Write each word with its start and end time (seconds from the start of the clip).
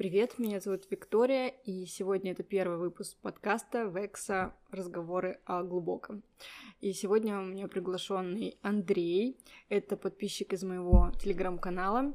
Привет, 0.00 0.38
меня 0.38 0.60
зовут 0.60 0.90
Виктория, 0.90 1.48
и 1.48 1.84
сегодня 1.84 2.32
это 2.32 2.42
первый 2.42 2.78
выпуск 2.78 3.18
подкаста 3.20 3.82
Векса 3.82 4.56
«Разговоры 4.70 5.40
о 5.44 5.62
глубоком». 5.62 6.22
И 6.80 6.94
сегодня 6.94 7.38
у 7.38 7.44
меня 7.44 7.68
приглашенный 7.68 8.56
Андрей, 8.62 9.36
это 9.68 9.98
подписчик 9.98 10.54
из 10.54 10.62
моего 10.62 11.12
телеграм-канала. 11.20 12.14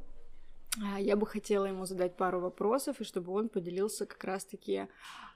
А, 0.84 1.00
я 1.00 1.16
бы 1.16 1.28
хотела 1.28 1.68
ему 1.68 1.86
задать 1.86 2.18
пару 2.18 2.40
вопросов, 2.40 3.02
и 3.02 3.04
чтобы 3.04 3.32
он 3.34 3.50
поделился 3.50 4.08
как 4.08 4.24
раз-таки 4.24 4.88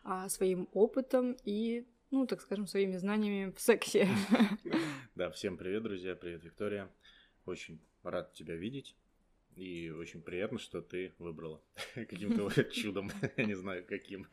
а, 0.04 0.28
своим 0.28 0.70
опытом 0.74 1.38
и, 1.46 1.88
ну, 2.10 2.26
так 2.26 2.42
скажем, 2.42 2.66
своими 2.66 2.98
знаниями 2.98 3.54
в 3.56 3.62
сексе. 3.62 4.08
Да, 5.14 5.30
всем 5.30 5.56
привет, 5.56 5.84
друзья, 5.84 6.16
привет, 6.16 6.44
Виктория. 6.44 6.90
Очень 7.46 7.80
рад 8.02 8.34
тебя 8.34 8.56
видеть. 8.56 8.96
И 9.60 9.90
очень 9.90 10.22
приятно, 10.22 10.58
что 10.58 10.82
ты 10.82 11.14
выбрала 11.20 11.62
каким-то 11.94 12.64
чудом, 12.72 13.12
я 13.38 13.44
не 13.44 13.56
знаю 13.56 13.86
каким. 13.86 14.26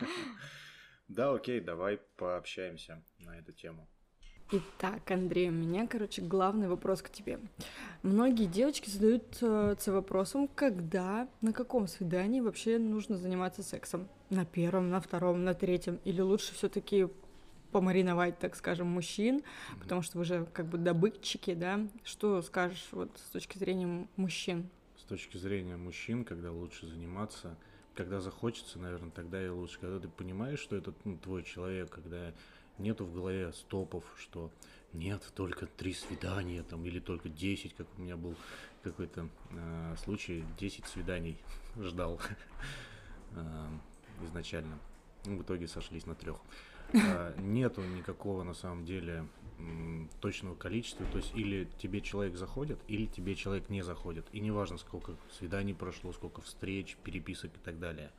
Да, 1.09 1.35
окей, 1.35 1.61
давай 1.61 1.99
пообщаемся 2.17 3.03
на 3.19 3.37
эту 3.37 3.53
тему. 3.53 3.89
Итак, 4.53 5.11
Андрей, 5.11 5.49
у 5.49 5.53
меня, 5.53 5.89
короче, 5.89 6.23
главный 6.23 6.69
вопрос 6.69 7.03
к 7.03 7.11
тебе. 7.11 7.41
Многие 8.05 8.47
девочки 8.47 8.89
задаются 8.89 9.91
вопросом, 9.91 10.47
когда, 10.47 11.29
на 11.41 11.53
каком 11.53 11.89
свидании 11.89 12.41
вообще 12.41 12.79
нужно 12.79 13.17
заниматься 13.17 13.65
сексом? 13.65 14.09
На 14.31 14.45
первом, 14.45 14.91
на 14.91 15.01
втором, 15.01 15.43
на 15.43 15.55
третьем? 15.55 15.99
Или 16.05 16.21
лучше 16.21 16.55
все 16.55 16.69
таки 16.69 17.09
помариновать, 17.73 18.39
так 18.39 18.55
скажем, 18.55 18.87
мужчин, 18.87 19.39
mm-hmm. 19.39 19.81
потому 19.81 20.03
что 20.03 20.19
вы 20.19 20.25
же 20.25 20.47
как 20.53 20.67
бы 20.67 20.79
добытчики, 20.79 21.55
да? 21.55 21.81
Что 22.05 22.41
скажешь 22.43 22.87
вот 22.93 23.11
с 23.19 23.31
точки 23.31 23.59
зрения 23.59 24.07
мужчин? 24.15 24.71
Точки 25.07 25.37
зрения 25.37 25.77
мужчин, 25.77 26.25
когда 26.25 26.53
лучше 26.53 26.87
заниматься, 26.87 27.57
когда 27.95 28.21
захочется, 28.21 28.79
наверное, 28.79 29.11
тогда 29.11 29.45
и 29.45 29.49
лучше. 29.49 29.79
Когда 29.81 29.99
ты 29.99 30.09
понимаешь, 30.09 30.59
что 30.59 30.77
это 30.77 30.93
ну, 31.05 31.17
твой 31.17 31.43
человек, 31.43 31.91
когда 31.91 32.33
нету 32.79 33.05
в 33.05 33.15
голове 33.15 33.53
стопов, 33.53 34.05
что 34.19 34.51
нет, 34.93 35.23
только 35.35 35.67
три 35.67 35.95
свидания 35.95 36.63
там, 36.63 36.85
или 36.85 37.01
только 37.01 37.29
десять, 37.29 37.75
как 37.75 37.87
у 37.97 38.03
меня 38.03 38.17
был 38.17 38.35
какой-то 38.83 39.29
э, 39.51 39.97
случай, 40.03 40.45
десять 40.59 40.87
свиданий 40.87 41.39
ждал 41.77 42.21
э, 43.33 43.69
изначально. 44.25 44.79
Ну, 45.25 45.39
в 45.39 45.43
итоге 45.43 45.67
сошлись 45.67 46.07
на 46.07 46.15
трех. 46.15 46.39
Э, 46.93 47.35
нету 47.39 47.83
никакого 47.83 48.43
на 48.45 48.55
самом 48.55 48.85
деле 48.85 49.27
точного 50.21 50.55
количества, 50.55 51.07
то 51.13 51.19
есть 51.19 51.33
или 51.35 51.69
тебе 51.79 52.01
человек 52.01 52.37
заходит, 52.37 52.79
или 52.89 53.07
тебе 53.07 53.35
человек 53.35 53.69
не 53.69 53.83
заходит. 53.83 54.27
И 54.33 54.41
неважно, 54.41 54.79
сколько 54.79 55.17
свиданий 55.39 55.75
прошло, 55.75 56.13
сколько 56.13 56.41
встреч, 56.41 56.97
переписок 57.03 57.51
и 57.55 57.59
так 57.65 57.79
далее. 57.79 58.11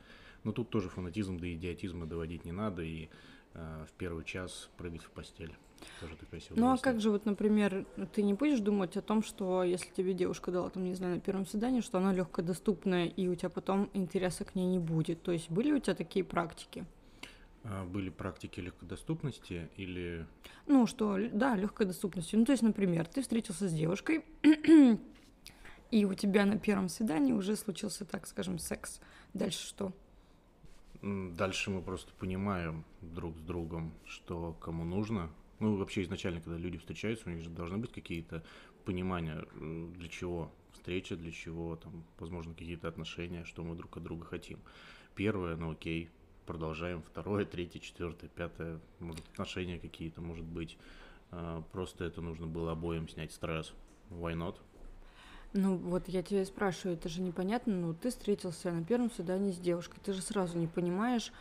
Но 0.44 0.52
тут 0.52 0.70
тоже 0.70 0.88
фанатизм 0.88 1.38
до 1.38 1.52
идиотизма 1.52 2.06
доводить 2.06 2.44
не 2.44 2.52
надо, 2.52 2.82
и 2.82 3.08
э, 3.54 3.84
в 3.88 3.92
первый 3.92 4.24
час 4.24 4.70
прыгать 4.76 5.02
в 5.02 5.10
постель. 5.10 5.52
Тоже 6.00 6.16
такая 6.16 6.40
Ну 6.56 6.72
а 6.72 6.76
как 6.76 7.00
же 7.00 7.10
вот, 7.10 7.24
например, 7.24 7.86
ты 8.12 8.22
не 8.22 8.34
будешь 8.34 8.58
думать 8.58 8.96
о 8.96 9.02
том, 9.02 9.22
что 9.22 9.62
если 9.62 9.90
тебе 9.90 10.12
девушка 10.12 10.50
дала, 10.50 10.70
там, 10.70 10.84
не 10.84 10.94
знаю, 10.94 11.16
на 11.16 11.20
первом 11.20 11.46
свидании, 11.46 11.80
что 11.80 11.98
она 11.98 12.12
легкодоступная, 12.12 13.06
и 13.06 13.28
у 13.28 13.34
тебя 13.34 13.48
потом 13.48 13.88
интереса 13.94 14.44
к 14.44 14.54
ней 14.54 14.66
не 14.66 14.78
будет. 14.78 15.22
То 15.22 15.32
есть 15.32 15.50
были 15.50 15.72
у 15.72 15.78
тебя 15.78 15.94
такие 15.94 16.24
практики? 16.24 16.84
А, 17.64 17.84
были 17.84 18.08
практики 18.10 18.60
легкодоступности 18.60 19.68
или... 19.76 20.26
Ну, 20.66 20.86
что, 20.86 21.18
да, 21.32 21.56
легкой 21.56 21.86
доступности. 21.86 22.36
Ну, 22.36 22.44
то 22.44 22.52
есть, 22.52 22.62
например, 22.62 23.06
ты 23.06 23.22
встретился 23.22 23.68
с 23.68 23.72
девушкой, 23.72 24.24
и 25.90 26.04
у 26.04 26.14
тебя 26.14 26.46
на 26.46 26.58
первом 26.58 26.88
свидании 26.88 27.32
уже 27.32 27.56
случился, 27.56 28.04
так 28.04 28.26
скажем, 28.26 28.58
секс. 28.58 29.00
Дальше 29.34 29.66
что? 29.66 29.92
Дальше 31.02 31.70
мы 31.70 31.82
просто 31.82 32.12
понимаем 32.18 32.84
друг 33.00 33.36
с 33.38 33.40
другом, 33.40 33.92
что 34.04 34.54
кому 34.60 34.84
нужно. 34.84 35.30
Ну, 35.60 35.76
вообще 35.76 36.02
изначально, 36.02 36.40
когда 36.40 36.56
люди 36.56 36.78
встречаются, 36.78 37.28
у 37.28 37.32
них 37.32 37.42
же 37.42 37.50
должны 37.50 37.78
быть 37.78 37.92
какие-то 37.92 38.44
понимания, 38.84 39.44
для 39.54 40.08
чего 40.08 40.52
встреча, 40.72 41.16
для 41.16 41.32
чего, 41.32 41.76
там, 41.76 42.04
возможно, 42.18 42.54
какие-то 42.54 42.88
отношения, 42.88 43.44
что 43.44 43.62
мы 43.62 43.74
друг 43.74 43.96
от 43.96 44.02
друга 44.02 44.24
хотим. 44.24 44.60
Первое, 45.14 45.56
ну 45.56 45.72
окей, 45.72 46.10
продолжаем 46.48 47.02
второе, 47.02 47.44
третье, 47.44 47.78
четвертое, 47.78 48.28
пятое, 48.28 48.80
может, 49.00 49.22
отношения 49.32 49.78
какие-то, 49.78 50.22
может 50.22 50.46
быть. 50.46 50.78
А, 51.30 51.62
просто 51.72 52.06
это 52.06 52.22
нужно 52.22 52.46
было 52.46 52.72
обоим 52.72 53.06
снять 53.06 53.32
стресс. 53.32 53.74
Why 54.08 54.32
not? 54.32 54.56
Ну 55.52 55.76
вот 55.76 56.08
я 56.08 56.22
тебя 56.22 56.46
спрашиваю, 56.46 56.96
это 56.96 57.10
же 57.10 57.20
непонятно, 57.20 57.74
ну 57.74 57.92
ты 57.92 58.08
встретился 58.08 58.72
на 58.72 58.82
первом 58.82 59.10
свидании 59.10 59.52
с 59.52 59.58
девушкой, 59.58 60.00
ты 60.02 60.14
же 60.14 60.22
сразу 60.22 60.58
не 60.58 60.66
понимаешь, 60.66 61.32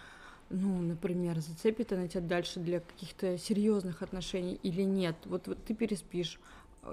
ну, 0.49 0.81
например, 0.81 1.39
зацепит 1.39 1.93
она 1.93 2.09
тебя 2.09 2.21
дальше 2.21 2.59
для 2.59 2.81
каких-то 2.81 3.37
серьезных 3.37 4.01
отношений 4.01 4.59
или 4.63 4.81
нет. 4.81 5.15
Вот, 5.25 5.47
вот 5.47 5.63
ты 5.63 5.73
переспишь, 5.73 6.39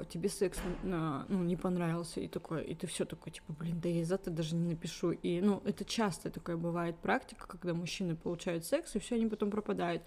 тебе 0.03 0.29
секс 0.29 0.59
ну, 0.83 1.25
не 1.29 1.57
понравился, 1.57 2.21
и 2.21 2.29
такое, 2.29 2.63
и 2.63 2.75
ты 2.75 2.87
все 2.87 3.05
такое, 3.05 3.33
типа, 3.33 3.53
блин, 3.53 3.81
да 3.81 3.89
я 3.89 4.05
за 4.05 4.19
даже 4.19 4.55
не 4.55 4.71
напишу. 4.71 5.13
И, 5.13 5.41
ну, 5.41 5.63
это 5.65 5.85
часто 5.85 6.31
такая 6.31 6.57
бывает 6.57 6.97
практика, 6.99 7.47
когда 7.47 7.75
мужчины 7.75 8.17
получают 8.17 8.65
секс, 8.65 8.97
и 8.97 8.99
все, 8.99 9.17
они 9.17 9.27
потом 9.27 9.51
пропадают. 9.51 10.03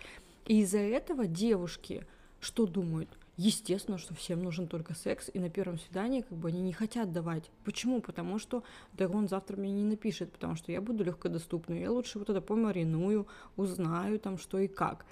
И 0.46 0.62
из-за 0.62 0.80
этого 0.80 1.28
девушки 1.28 2.06
что 2.40 2.66
думают? 2.66 3.10
Естественно, 3.36 3.98
что 3.98 4.16
всем 4.16 4.42
нужен 4.42 4.68
только 4.68 4.96
секс, 4.96 5.30
и 5.32 5.40
на 5.40 5.50
первом 5.50 5.78
свидании 5.78 6.22
как 6.22 6.38
бы 6.38 6.50
они 6.50 6.62
не 6.62 6.74
хотят 6.74 7.12
давать. 7.12 7.52
Почему? 7.64 8.02
Потому 8.02 8.40
что 8.40 8.64
да 8.94 9.08
он 9.08 9.28
завтра 9.28 9.58
мне 9.58 9.72
не 9.72 9.84
напишет, 9.84 10.32
потому 10.32 10.56
что 10.56 10.72
я 10.72 10.82
буду 10.82 11.04
легкодоступной, 11.04 11.82
я 11.82 11.92
лучше 11.92 12.18
вот 12.18 12.30
это 12.30 12.42
помариную, 12.42 13.28
узнаю 13.56 14.20
там 14.20 14.38
что 14.40 14.58
и 14.58 14.68
как. 14.68 15.06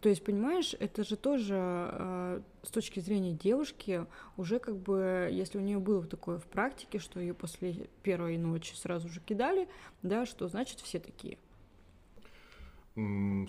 То 0.00 0.08
есть, 0.08 0.24
понимаешь, 0.24 0.74
это 0.78 1.04
же 1.04 1.16
тоже 1.16 1.54
э, 1.56 2.40
с 2.62 2.70
точки 2.70 3.00
зрения 3.00 3.32
девушки 3.32 4.06
уже 4.36 4.58
как 4.58 4.76
бы, 4.76 5.28
если 5.30 5.58
у 5.58 5.60
нее 5.60 5.78
было 5.78 6.04
такое 6.04 6.38
в 6.38 6.44
практике, 6.44 6.98
что 6.98 7.20
ее 7.20 7.34
после 7.34 7.88
первой 8.02 8.38
ночи 8.38 8.74
сразу 8.74 9.08
же 9.08 9.20
кидали, 9.20 9.68
да, 10.02 10.26
что 10.26 10.48
значит 10.48 10.80
все 10.80 10.98
такие. 10.98 11.38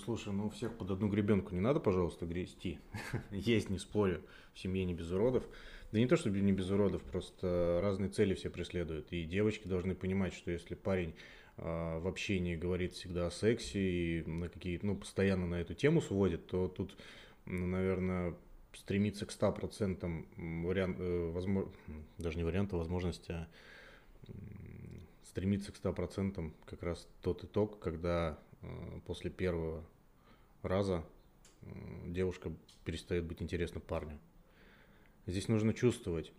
Слушай, 0.04 0.34
ну 0.34 0.50
всех 0.50 0.76
под 0.76 0.90
одну 0.90 1.08
гребенку 1.08 1.54
не 1.54 1.62
надо, 1.62 1.80
пожалуйста, 1.80 2.26
грести. 2.26 2.80
Есть, 3.32 3.70
не 3.70 3.78
спорю, 3.78 4.22
в 4.54 4.60
семье 4.60 4.86
не 4.86 4.94
без 4.94 5.12
уродов. 5.12 5.44
Да 5.92 6.00
не 6.00 6.08
то, 6.08 6.18
чтобы 6.18 6.40
не 6.40 6.52
без 6.52 6.70
уродов, 6.72 7.04
просто 7.04 7.80
разные 7.82 8.10
цели 8.10 8.34
все 8.34 8.50
преследуют. 8.50 9.12
И 9.12 9.24
девочки 9.24 9.68
должны 9.68 9.94
понимать, 9.94 10.34
что 10.34 10.52
если 10.52 10.74
парень 10.74 11.14
в 11.58 12.08
общении 12.08 12.56
говорит 12.56 12.94
всегда 12.94 13.28
о 13.28 13.32
сексе 13.32 13.80
и 13.80 14.24
на 14.24 14.50
какие 14.50 14.80
ну, 14.84 14.96
постоянно 14.98 15.48
на 15.48 15.56
эту 15.56 15.74
тему 15.74 16.02
сводит, 16.02 16.48
то 16.48 16.68
тут, 16.68 16.98
ну, 17.46 17.66
наверное, 17.66 18.36
стремиться 18.78 19.26
к 19.26 19.32
100% 19.32 20.64
вариант, 20.66 20.98
э, 21.00 21.32
возможно, 21.32 21.72
даже 22.18 22.38
не 22.38 22.44
варианта, 22.44 22.76
а 22.76 22.80
возможности, 22.80 23.32
а 23.32 23.48
стремиться 25.24 25.72
к 25.72 25.76
100% 25.76 26.52
как 26.66 26.84
раз 26.84 27.08
тот 27.22 27.44
итог, 27.44 27.80
когда 27.80 28.40
э, 28.62 28.68
после 29.06 29.30
первого 29.30 29.84
раза 30.62 31.04
э, 31.62 31.68
девушка 32.08 32.52
перестает 32.84 33.26
быть 33.26 33.42
интересна 33.42 33.80
парню. 33.80 34.20
Здесь 35.26 35.48
нужно 35.48 35.74
чувствовать. 35.74 36.32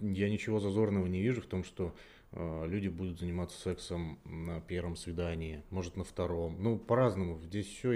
Я 0.00 0.30
ничего 0.30 0.60
зазорного 0.60 1.06
не 1.06 1.20
вижу 1.20 1.42
в 1.42 1.46
том, 1.46 1.64
что 1.64 1.94
люди 2.34 2.88
будут 2.88 3.20
заниматься 3.20 3.60
сексом 3.60 4.18
на 4.24 4.60
первом 4.60 4.96
свидании, 4.96 5.62
может 5.70 5.96
на 5.96 6.04
втором. 6.04 6.56
Ну, 6.62 6.78
по-разному. 6.78 7.38
Здесь 7.40 7.66
все 7.66 7.92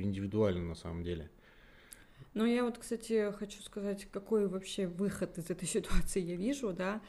индивидуально 0.00 0.68
на 0.68 0.74
самом 0.74 1.02
деле. 1.02 1.30
Ну, 2.32 2.44
я 2.46 2.62
вот, 2.64 2.78
кстати, 2.78 3.32
хочу 3.32 3.60
сказать, 3.60 4.06
какой 4.12 4.46
вообще 4.46 4.86
выход 4.86 5.36
из 5.38 5.50
этой 5.50 5.66
ситуации 5.68 6.20
я 6.20 6.36
вижу, 6.36 6.72
да. 6.72 7.00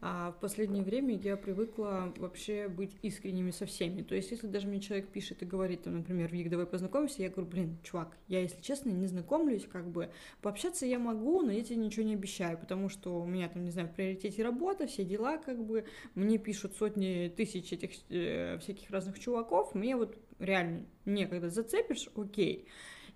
А 0.00 0.30
в 0.30 0.40
последнее 0.40 0.84
время 0.84 1.16
я 1.16 1.36
привыкла 1.36 2.12
вообще 2.16 2.68
быть 2.68 2.96
искренними 3.02 3.50
со 3.50 3.66
всеми. 3.66 4.02
То 4.02 4.14
есть, 4.14 4.30
если 4.30 4.46
даже 4.46 4.68
мне 4.68 4.80
человек 4.80 5.08
пишет 5.08 5.42
и 5.42 5.46
говорит, 5.46 5.82
там, 5.82 5.96
например, 5.96 6.30
Вик, 6.30 6.48
давай 6.48 6.66
познакомимся, 6.66 7.22
я 7.22 7.30
говорю, 7.30 7.50
блин, 7.50 7.78
чувак, 7.82 8.16
я, 8.28 8.40
если 8.40 8.60
честно, 8.60 8.90
не 8.90 9.08
знакомлюсь, 9.08 9.66
как 9.66 9.88
бы, 9.88 10.10
пообщаться 10.42 10.86
я 10.86 11.00
могу, 11.00 11.42
но 11.42 11.50
я 11.50 11.64
тебе 11.64 11.76
ничего 11.76 12.04
не 12.04 12.14
обещаю, 12.14 12.56
потому 12.56 12.88
что 12.88 13.20
у 13.20 13.26
меня 13.26 13.48
там, 13.48 13.64
не 13.64 13.72
знаю, 13.72 13.88
в 13.88 13.94
приоритете 13.94 14.44
работа, 14.44 14.86
все 14.86 15.04
дела, 15.04 15.38
как 15.38 15.64
бы, 15.64 15.86
мне 16.14 16.38
пишут 16.38 16.76
сотни 16.76 17.32
тысяч 17.36 17.72
этих 17.72 17.90
э, 18.10 18.58
всяких 18.60 18.90
разных 18.90 19.18
чуваков, 19.18 19.74
мне 19.74 19.96
вот 19.96 20.16
реально 20.38 20.86
некогда 21.04 21.50
зацепишь, 21.50 22.08
окей. 22.14 22.68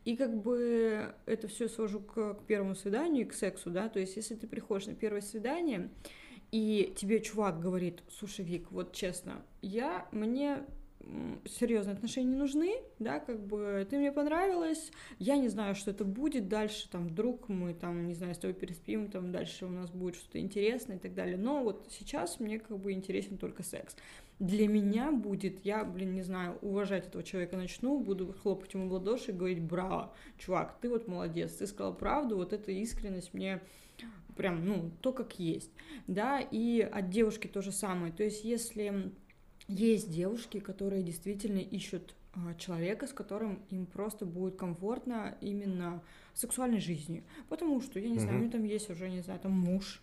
И 0.05 0.17
как 0.17 0.37
бы 0.37 1.15
это 1.27 1.49
все 1.49 1.69
свожу 1.69 2.01
к, 2.01 2.35
к 2.35 2.45
первому 2.47 2.75
свиданию 2.75 3.29
к 3.29 3.35
сексу, 3.35 3.71
да, 3.71 3.89
то 3.89 4.01
есть 4.01 4.17
если 4.17 4.35
ты 4.35 4.47
приходишь 4.47 4.87
на 4.87 4.95
первое 4.95 5.21
свидание, 5.21 5.91
и 6.51 6.93
тебе 6.97 7.21
чувак 7.21 7.61
говорит, 7.61 8.03
слушай, 8.11 8.45
Вик, 8.45 8.71
вот 8.73 8.93
честно, 8.93 9.43
я, 9.63 10.07
мне 10.13 10.65
серьезные 11.45 11.95
отношения 11.95 12.29
не 12.29 12.37
нужны, 12.37 12.77
да, 12.99 13.21
как 13.21 13.45
бы 13.45 13.87
ты 13.89 13.99
мне 13.99 14.13
понравилась, 14.13 14.91
я 15.19 15.37
не 15.37 15.49
знаю, 15.49 15.75
что 15.75 15.91
это 15.91 16.05
будет 16.05 16.49
дальше, 16.49 16.89
там, 16.91 17.09
вдруг 17.09 17.49
мы, 17.49 17.75
там, 17.75 18.07
не 18.07 18.15
знаю, 18.15 18.35
с 18.35 18.39
тобой 18.39 18.55
переспим, 18.55 19.11
там, 19.11 19.33
дальше 19.33 19.67
у 19.67 19.71
нас 19.71 19.91
будет 19.91 20.17
что-то 20.17 20.39
интересное 20.39 20.97
и 20.97 20.99
так 20.99 21.15
далее, 21.15 21.37
но 21.37 21.63
вот 21.63 21.89
сейчас 21.91 22.41
мне, 22.41 22.59
как 22.59 22.79
бы, 22.79 22.93
интересен 22.93 23.39
только 23.39 23.63
секс. 23.63 23.97
Для 24.43 24.67
меня 24.67 25.13
будет, 25.13 25.65
я, 25.65 25.85
блин, 25.85 26.15
не 26.15 26.23
знаю, 26.23 26.59
уважать 26.63 27.07
этого 27.07 27.23
человека 27.23 27.57
начну, 27.57 28.01
буду 28.01 28.33
хлопать 28.33 28.75
ему 28.75 28.89
в 28.89 28.93
ладоши 28.93 29.31
и 29.31 29.35
говорить, 29.35 29.63
браво, 29.63 30.13
чувак, 30.37 30.79
ты 30.81 30.89
вот 30.89 31.07
молодец, 31.07 31.53
ты 31.53 31.69
сказал 31.69 31.95
правду, 31.95 32.35
вот 32.35 32.53
эта 32.53 32.73
искренность 32.73 33.35
мне 33.35 33.61
прям, 34.37 34.67
ну, 34.67 34.91
то, 35.01 35.13
как 35.13 35.39
есть, 35.39 35.71
да, 36.09 36.41
и 36.41 36.81
от 36.81 37.09
девушки 37.09 37.47
то 37.47 37.63
же 37.63 37.71
самое, 37.71 38.13
то 38.13 38.25
есть 38.25 38.43
если 38.43 39.13
есть 39.69 40.11
девушки, 40.11 40.59
которые 40.59 41.05
действительно 41.05 41.61
ищут 41.61 42.17
а, 42.35 42.55
человека, 42.55 43.07
с 43.07 43.13
которым 43.13 43.63
им 43.71 43.87
просто 43.87 44.27
будет 44.27 44.57
комфортно 44.57 45.39
именно 45.41 46.03
сексуальной 46.35 46.81
жизнью. 46.81 47.23
Потому 47.49 47.81
что, 47.81 48.01
я 48.01 48.09
не 48.09 48.19
знаю, 48.19 48.39
у 48.39 48.41
нее 48.41 48.51
там 48.51 48.65
есть 48.65 48.91
уже, 48.91 49.09
не 49.09 49.21
знаю, 49.21 49.39
там 49.39 49.53
муж, 49.53 50.03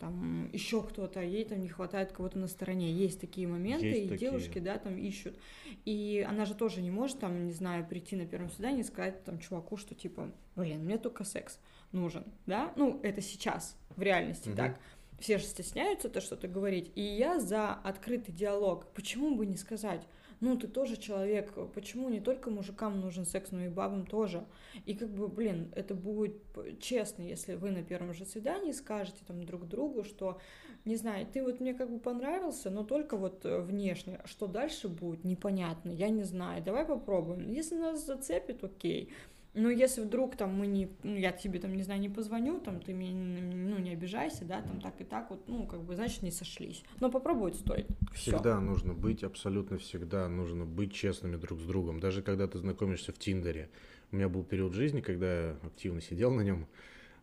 там 0.00 0.50
еще 0.52 0.82
кто-то, 0.82 1.20
ей 1.20 1.44
там 1.44 1.60
не 1.60 1.68
хватает 1.68 2.10
кого-то 2.10 2.38
на 2.38 2.48
стороне. 2.48 2.90
Есть 2.90 3.20
такие 3.20 3.46
моменты, 3.46 3.86
есть 3.86 4.06
и 4.06 4.08
такие. 4.08 4.30
девушки, 4.30 4.58
да, 4.58 4.78
там 4.78 4.96
ищут. 4.96 5.38
И 5.84 6.26
она 6.26 6.46
же 6.46 6.54
тоже 6.54 6.80
не 6.80 6.90
может, 6.90 7.20
там, 7.20 7.46
не 7.46 7.52
знаю, 7.52 7.86
прийти 7.86 8.16
на 8.16 8.26
первом 8.26 8.50
свидании 8.50 8.80
и 8.80 8.84
сказать 8.84 9.22
там 9.24 9.38
чуваку, 9.38 9.76
что 9.76 9.94
типа, 9.94 10.32
блин, 10.56 10.84
мне 10.84 10.96
только 10.96 11.22
секс 11.24 11.60
нужен, 11.92 12.24
да? 12.46 12.72
Ну, 12.76 12.98
это 13.02 13.20
сейчас, 13.20 13.76
в 13.94 14.00
реальности 14.00 14.48
угу. 14.48 14.56
так 14.56 14.80
все 15.20 15.36
же 15.36 15.44
стесняются 15.44 16.08
то 16.08 16.22
что-то 16.22 16.48
говорить, 16.48 16.90
и 16.94 17.02
я 17.02 17.38
за 17.38 17.74
открытый 17.74 18.34
диалог. 18.34 18.86
Почему 18.94 19.36
бы 19.36 19.44
не 19.44 19.56
сказать? 19.56 20.06
Ну, 20.40 20.56
ты 20.56 20.68
тоже 20.68 20.96
человек, 20.96 21.52
почему 21.74 22.08
не 22.08 22.20
только 22.20 22.50
мужикам 22.50 22.98
нужен 23.00 23.26
секс, 23.26 23.52
но 23.52 23.64
и 23.64 23.68
бабам 23.68 24.06
тоже? 24.06 24.46
И 24.86 24.94
как 24.94 25.10
бы, 25.10 25.28
блин, 25.28 25.70
это 25.76 25.94
будет 25.94 26.36
честно, 26.80 27.22
если 27.22 27.54
вы 27.54 27.70
на 27.70 27.82
первом 27.82 28.14
же 28.14 28.24
свидании 28.24 28.72
скажете 28.72 29.18
там 29.26 29.44
друг 29.44 29.68
другу, 29.68 30.02
что, 30.02 30.40
не 30.86 30.96
знаю, 30.96 31.26
ты 31.26 31.42
вот 31.42 31.60
мне 31.60 31.74
как 31.74 31.90
бы 31.90 31.98
понравился, 31.98 32.70
но 32.70 32.84
только 32.84 33.18
вот 33.18 33.44
э, 33.44 33.60
внешне, 33.60 34.20
что 34.24 34.46
дальше 34.46 34.88
будет, 34.88 35.24
непонятно, 35.24 35.90
я 35.90 36.08
не 36.08 36.22
знаю, 36.22 36.62
давай 36.62 36.86
попробуем. 36.86 37.50
Если 37.50 37.76
нас 37.76 38.06
зацепит, 38.06 38.64
окей, 38.64 39.12
ну, 39.54 39.68
если 39.68 40.02
вдруг 40.02 40.36
там 40.36 40.54
мы 40.54 40.66
не, 40.66 40.88
ну, 41.02 41.16
я 41.16 41.32
тебе 41.32 41.58
там, 41.58 41.74
не 41.74 41.82
знаю, 41.82 42.00
не 42.00 42.08
позвоню, 42.08 42.60
там, 42.60 42.80
ты 42.80 42.94
мне, 42.94 43.10
ну, 43.12 43.78
не 43.78 43.90
обижайся, 43.90 44.44
да, 44.44 44.62
там, 44.62 44.80
так 44.80 45.00
и 45.00 45.04
так 45.04 45.30
вот, 45.30 45.48
ну, 45.48 45.66
как 45.66 45.82
бы, 45.82 45.96
значит, 45.96 46.22
не 46.22 46.30
сошлись. 46.30 46.84
Но 47.00 47.10
попробовать 47.10 47.56
стоит. 47.56 47.88
Всегда 48.14 48.56
Всё. 48.56 48.60
нужно 48.60 48.94
быть, 48.94 49.24
абсолютно 49.24 49.78
всегда 49.78 50.28
нужно 50.28 50.64
быть 50.64 50.92
честными 50.92 51.36
друг 51.36 51.60
с 51.60 51.64
другом. 51.64 51.98
Даже 51.98 52.22
когда 52.22 52.46
ты 52.46 52.58
знакомишься 52.58 53.12
в 53.12 53.18
Тиндере. 53.18 53.70
У 54.12 54.16
меня 54.16 54.28
был 54.28 54.44
период 54.44 54.72
жизни, 54.72 55.00
когда 55.00 55.48
я 55.48 55.56
активно 55.62 56.00
сидел 56.00 56.32
на 56.32 56.42
нем, 56.42 56.66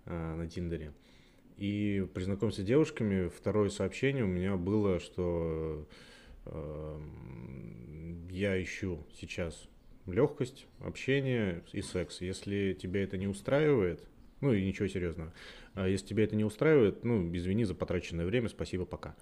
э, 0.05 0.35
на 0.35 0.47
Тиндере. 0.47 0.93
И 1.57 2.07
при 2.13 2.23
знакомстве 2.23 2.63
с 2.63 2.67
девушками 2.67 3.29
второе 3.29 3.69
сообщение 3.69 4.23
у 4.23 4.27
меня 4.27 4.57
было, 4.57 4.99
что 4.99 5.87
э, 6.45 6.99
я 8.31 8.61
ищу 8.61 9.05
сейчас 9.19 9.67
легкость, 10.07 10.67
общение 10.79 11.63
и 11.71 11.81
секс. 11.81 12.21
Если 12.21 12.77
тебя 12.79 13.03
это 13.03 13.17
не 13.17 13.27
устраивает, 13.27 14.03
ну 14.41 14.53
и 14.53 14.65
ничего 14.65 14.87
серьезного. 14.87 15.33
А 15.73 15.87
если 15.87 16.07
тебя 16.07 16.23
это 16.23 16.35
не 16.35 16.43
устраивает, 16.43 17.03
ну, 17.03 17.35
извини 17.35 17.63
за 17.65 17.75
потраченное 17.75 18.25
время, 18.25 18.49
спасибо, 18.49 18.85
пока. 18.85 19.15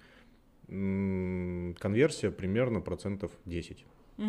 Конверсия 0.66 2.30
примерно 2.30 2.80
процентов 2.80 3.30
10. 3.44 3.84
Угу. 4.18 4.26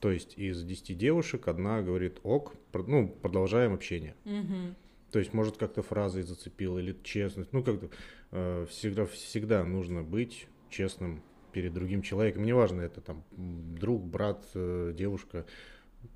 То 0.00 0.10
есть 0.10 0.36
из 0.36 0.62
10 0.62 0.96
девушек 0.96 1.48
одна 1.48 1.82
говорит 1.82 2.20
ок, 2.22 2.54
ну, 2.72 3.08
продолжаем 3.08 3.74
общение. 3.74 4.14
Угу. 4.24 4.74
То 5.12 5.18
есть, 5.18 5.32
может, 5.32 5.58
как-то 5.58 5.82
фразой 5.82 6.22
зацепил 6.22 6.78
или 6.78 6.96
честность. 7.02 7.52
Ну, 7.52 7.62
как-то 7.62 7.90
э, 8.30 8.66
всегда, 8.70 9.04
всегда 9.06 9.64
нужно 9.64 10.02
быть 10.02 10.48
честным 10.70 11.22
перед 11.52 11.74
другим 11.74 12.02
человеком. 12.02 12.44
Неважно, 12.44 12.80
это 12.80 13.00
там 13.00 13.22
друг, 13.30 14.04
брат, 14.04 14.44
э, 14.54 14.94
девушка. 14.96 15.44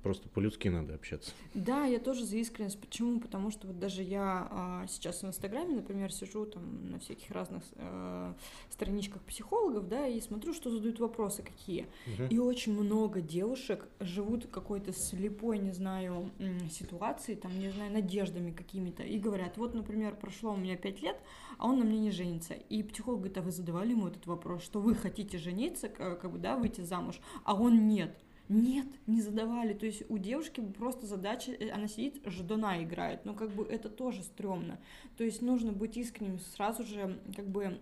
Просто 0.03 0.29
по-людски 0.29 0.67
надо 0.67 0.95
общаться. 0.95 1.31
Да, 1.53 1.85
я 1.85 1.99
тоже 1.99 2.25
за 2.25 2.37
искренность. 2.37 2.79
Почему? 2.79 3.19
Потому 3.19 3.51
что 3.51 3.67
вот 3.67 3.79
даже 3.79 4.03
я 4.03 4.47
а, 4.49 4.85
сейчас 4.87 5.21
в 5.21 5.27
Инстаграме, 5.27 5.75
например, 5.75 6.11
сижу 6.11 6.45
там 6.45 6.91
на 6.91 6.99
всяких 6.99 7.31
разных 7.31 7.63
а, 7.75 8.35
страничках 8.69 9.21
психологов, 9.23 9.87
да, 9.87 10.07
и 10.07 10.19
смотрю, 10.21 10.53
что 10.53 10.69
задают 10.69 10.99
вопросы 10.99 11.41
какие. 11.41 11.87
Угу. 12.05 12.27
И 12.29 12.37
очень 12.37 12.73
много 12.73 13.21
девушек 13.21 13.87
живут 13.99 14.47
какой-то 14.47 14.93
слепой, 14.93 15.57
не 15.59 15.71
знаю, 15.71 16.31
ситуации, 16.71 17.35
там, 17.35 17.57
не 17.59 17.69
знаю, 17.69 17.91
надеждами 17.91 18.51
какими-то, 18.51 19.03
и 19.03 19.17
говорят, 19.19 19.57
вот, 19.57 19.73
например, 19.73 20.15
прошло 20.15 20.53
у 20.53 20.57
меня 20.57 20.75
пять 20.77 21.01
лет, 21.01 21.17
а 21.57 21.67
он 21.67 21.79
на 21.79 21.85
мне 21.85 21.99
не 21.99 22.11
женится. 22.11 22.53
И 22.53 22.83
психолог 22.83 23.19
говорит, 23.19 23.37
а 23.37 23.41
вы 23.41 23.51
задавали 23.51 23.91
ему 23.91 24.07
этот 24.07 24.25
вопрос, 24.27 24.63
что 24.63 24.79
вы 24.79 24.95
хотите 24.95 25.37
жениться, 25.37 25.89
как 25.89 26.31
бы, 26.31 26.37
да, 26.37 26.55
выйти 26.57 26.81
замуж, 26.81 27.19
а 27.43 27.55
он 27.55 27.87
нет. 27.87 28.17
Нет, 28.49 28.87
не 29.07 29.21
задавали. 29.21 29.73
То 29.73 29.85
есть 29.85 30.03
у 30.09 30.17
девушки 30.17 30.61
просто 30.61 31.05
задача, 31.05 31.51
э, 31.51 31.69
она 31.69 31.87
сидит, 31.87 32.21
ждана 32.25 32.81
играет. 32.83 33.25
Но 33.25 33.33
как 33.33 33.49
бы 33.51 33.65
это 33.65 33.89
тоже 33.89 34.23
стрёмно. 34.23 34.79
То 35.17 35.23
есть 35.23 35.41
нужно 35.41 35.71
быть 35.71 35.97
искренним 35.97 36.39
сразу 36.39 36.83
же, 36.83 37.19
как 37.35 37.47
бы 37.47 37.79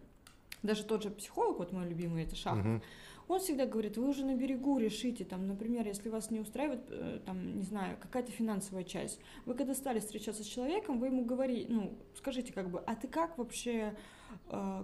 даже 0.63 0.83
тот 0.83 1.03
же 1.03 1.09
психолог, 1.09 1.59
вот 1.59 1.71
мой 1.71 1.87
любимый, 1.87 2.23
это 2.23 2.35
Шахов, 2.35 2.65
uh-huh. 2.65 2.81
он 3.27 3.39
всегда 3.39 3.65
говорит, 3.65 3.97
вы 3.97 4.09
уже 4.09 4.25
на 4.25 4.35
берегу 4.35 4.77
решите, 4.79 5.23
там, 5.23 5.47
например, 5.47 5.85
если 5.85 6.09
вас 6.09 6.31
не 6.31 6.39
устраивает, 6.39 6.81
э, 6.89 7.19
там, 7.25 7.57
не 7.57 7.63
знаю, 7.63 7.97
какая-то 8.01 8.31
финансовая 8.31 8.83
часть, 8.83 9.19
вы 9.45 9.53
когда 9.53 9.75
стали 9.75 9.99
встречаться 9.99 10.43
с 10.43 10.47
человеком, 10.47 10.99
вы 10.99 11.07
ему 11.07 11.23
говорите, 11.23 11.67
ну, 11.69 11.97
скажите 12.15 12.51
как 12.51 12.69
бы, 12.69 12.79
а 12.79 12.95
ты 12.95 13.07
как 13.07 13.37
вообще 13.37 13.95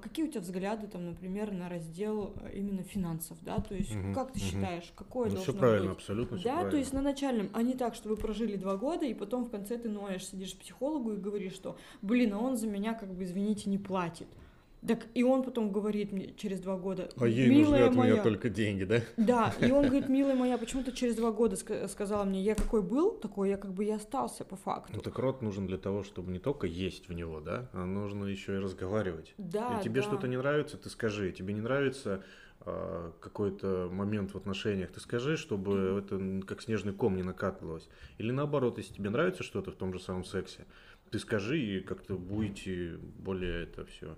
какие 0.02 0.26
у 0.26 0.28
тебя 0.28 0.42
взгляды, 0.42 0.88
там, 0.88 1.06
например, 1.06 1.52
на 1.52 1.70
раздел 1.70 2.34
э, 2.42 2.58
именно 2.58 2.84
финансов, 2.84 3.38
да, 3.42 3.60
то 3.60 3.76
есть 3.76 3.96
угу, 3.96 4.14
как 4.14 4.32
ты 4.32 4.40
угу. 4.40 4.46
считаешь, 4.46 4.92
какое 4.96 5.30
ну, 5.30 5.36
должно 5.36 5.54
все 5.54 5.60
правильно, 5.60 5.90
быть? 5.90 5.98
абсолютно 5.98 6.38
Да, 6.38 6.44
правильно. 6.44 6.72
то 6.72 6.78
есть 6.78 6.94
на 6.94 7.02
начальном, 7.02 7.50
а 7.54 7.62
не 7.62 7.74
так, 7.74 7.96
что 7.96 8.10
вы 8.10 8.18
прожили 8.18 8.56
два 8.56 8.76
года, 8.76 9.06
и 9.06 9.14
потом 9.14 9.46
в 9.46 9.50
конце 9.50 9.78
ты 9.78 9.90
ноешь, 9.90 10.26
сидишь 10.26 10.56
к 10.56 10.60
психологу 10.60 11.14
и 11.14 11.18
говоришь, 11.18 11.54
что, 11.54 11.78
блин, 12.02 12.34
а 12.34 12.40
он 12.40 12.58
за 12.58 12.68
меня, 12.68 12.94
как 12.94 13.14
бы, 13.14 13.24
извините, 13.24 13.70
не 13.70 13.78
платит. 13.78 14.28
Так 14.88 15.06
и 15.14 15.24
он 15.24 15.44
потом 15.44 15.72
говорит 15.72 16.12
мне 16.12 16.34
через 16.34 16.60
два 16.60 16.76
года. 16.76 17.10
А 17.18 17.28
ей 17.28 17.50
нужны 17.56 17.76
от 17.76 17.94
моя... 17.94 18.14
меня 18.14 18.24
только 18.24 18.50
деньги, 18.50 18.84
да? 18.84 19.02
Да, 19.16 19.54
и 19.62 19.70
он 19.70 19.86
говорит, 19.86 20.10
милая 20.10 20.36
моя, 20.36 20.58
почему 20.58 20.84
ты 20.84 20.92
через 20.92 21.16
два 21.16 21.32
года 21.32 21.56
сказала 21.56 22.24
мне, 22.24 22.42
я 22.42 22.56
какой 22.56 22.82
был, 22.82 23.12
такой 23.12 23.50
я 23.50 23.58
как 23.58 23.74
бы 23.74 23.86
и 23.86 23.92
остался 23.92 24.44
по 24.44 24.56
факту. 24.56 24.94
Ну 24.96 25.02
так 25.02 25.18
рот 25.20 25.44
нужен 25.44 25.68
для 25.68 25.78
того, 25.78 26.04
чтобы 26.04 26.32
не 26.32 26.40
только 26.40 26.66
есть 26.66 27.10
в 27.10 27.14
него, 27.14 27.42
да, 27.42 27.70
а 27.74 27.86
нужно 27.86 28.26
еще 28.26 28.56
и 28.56 28.58
разговаривать. 28.58 29.36
Да. 29.38 29.80
И 29.80 29.84
тебе 29.84 30.02
да. 30.02 30.08
что-то 30.08 30.28
не 30.28 30.38
нравится, 30.38 30.78
ты 30.78 30.90
скажи. 30.90 31.32
Тебе 31.32 31.54
не 31.54 31.62
нравится 31.62 32.24
э, 32.66 33.12
какой-то 33.20 33.88
момент 33.92 34.34
в 34.34 34.38
отношениях, 34.38 34.92
ты 34.92 35.00
скажи, 35.00 35.38
чтобы 35.38 35.72
mm-hmm. 35.74 36.40
это 36.40 36.48
как 36.48 36.62
снежный 36.64 36.94
ком 36.94 37.16
не 37.16 37.24
накатывалось. 37.24 37.88
Или 38.18 38.32
наоборот, 38.32 38.80
если 38.80 38.96
тебе 38.96 39.12
нравится 39.12 39.44
что-то 39.44 39.72
в 39.72 39.76
том 39.76 39.94
же 39.94 40.00
самом 40.00 40.26
сексе, 40.26 40.66
ты 41.12 41.20
скажи 41.20 41.60
и 41.60 41.82
как-то 41.82 42.16
будете 42.16 42.98
более 43.20 43.64
это 43.64 43.86
все 43.86 44.16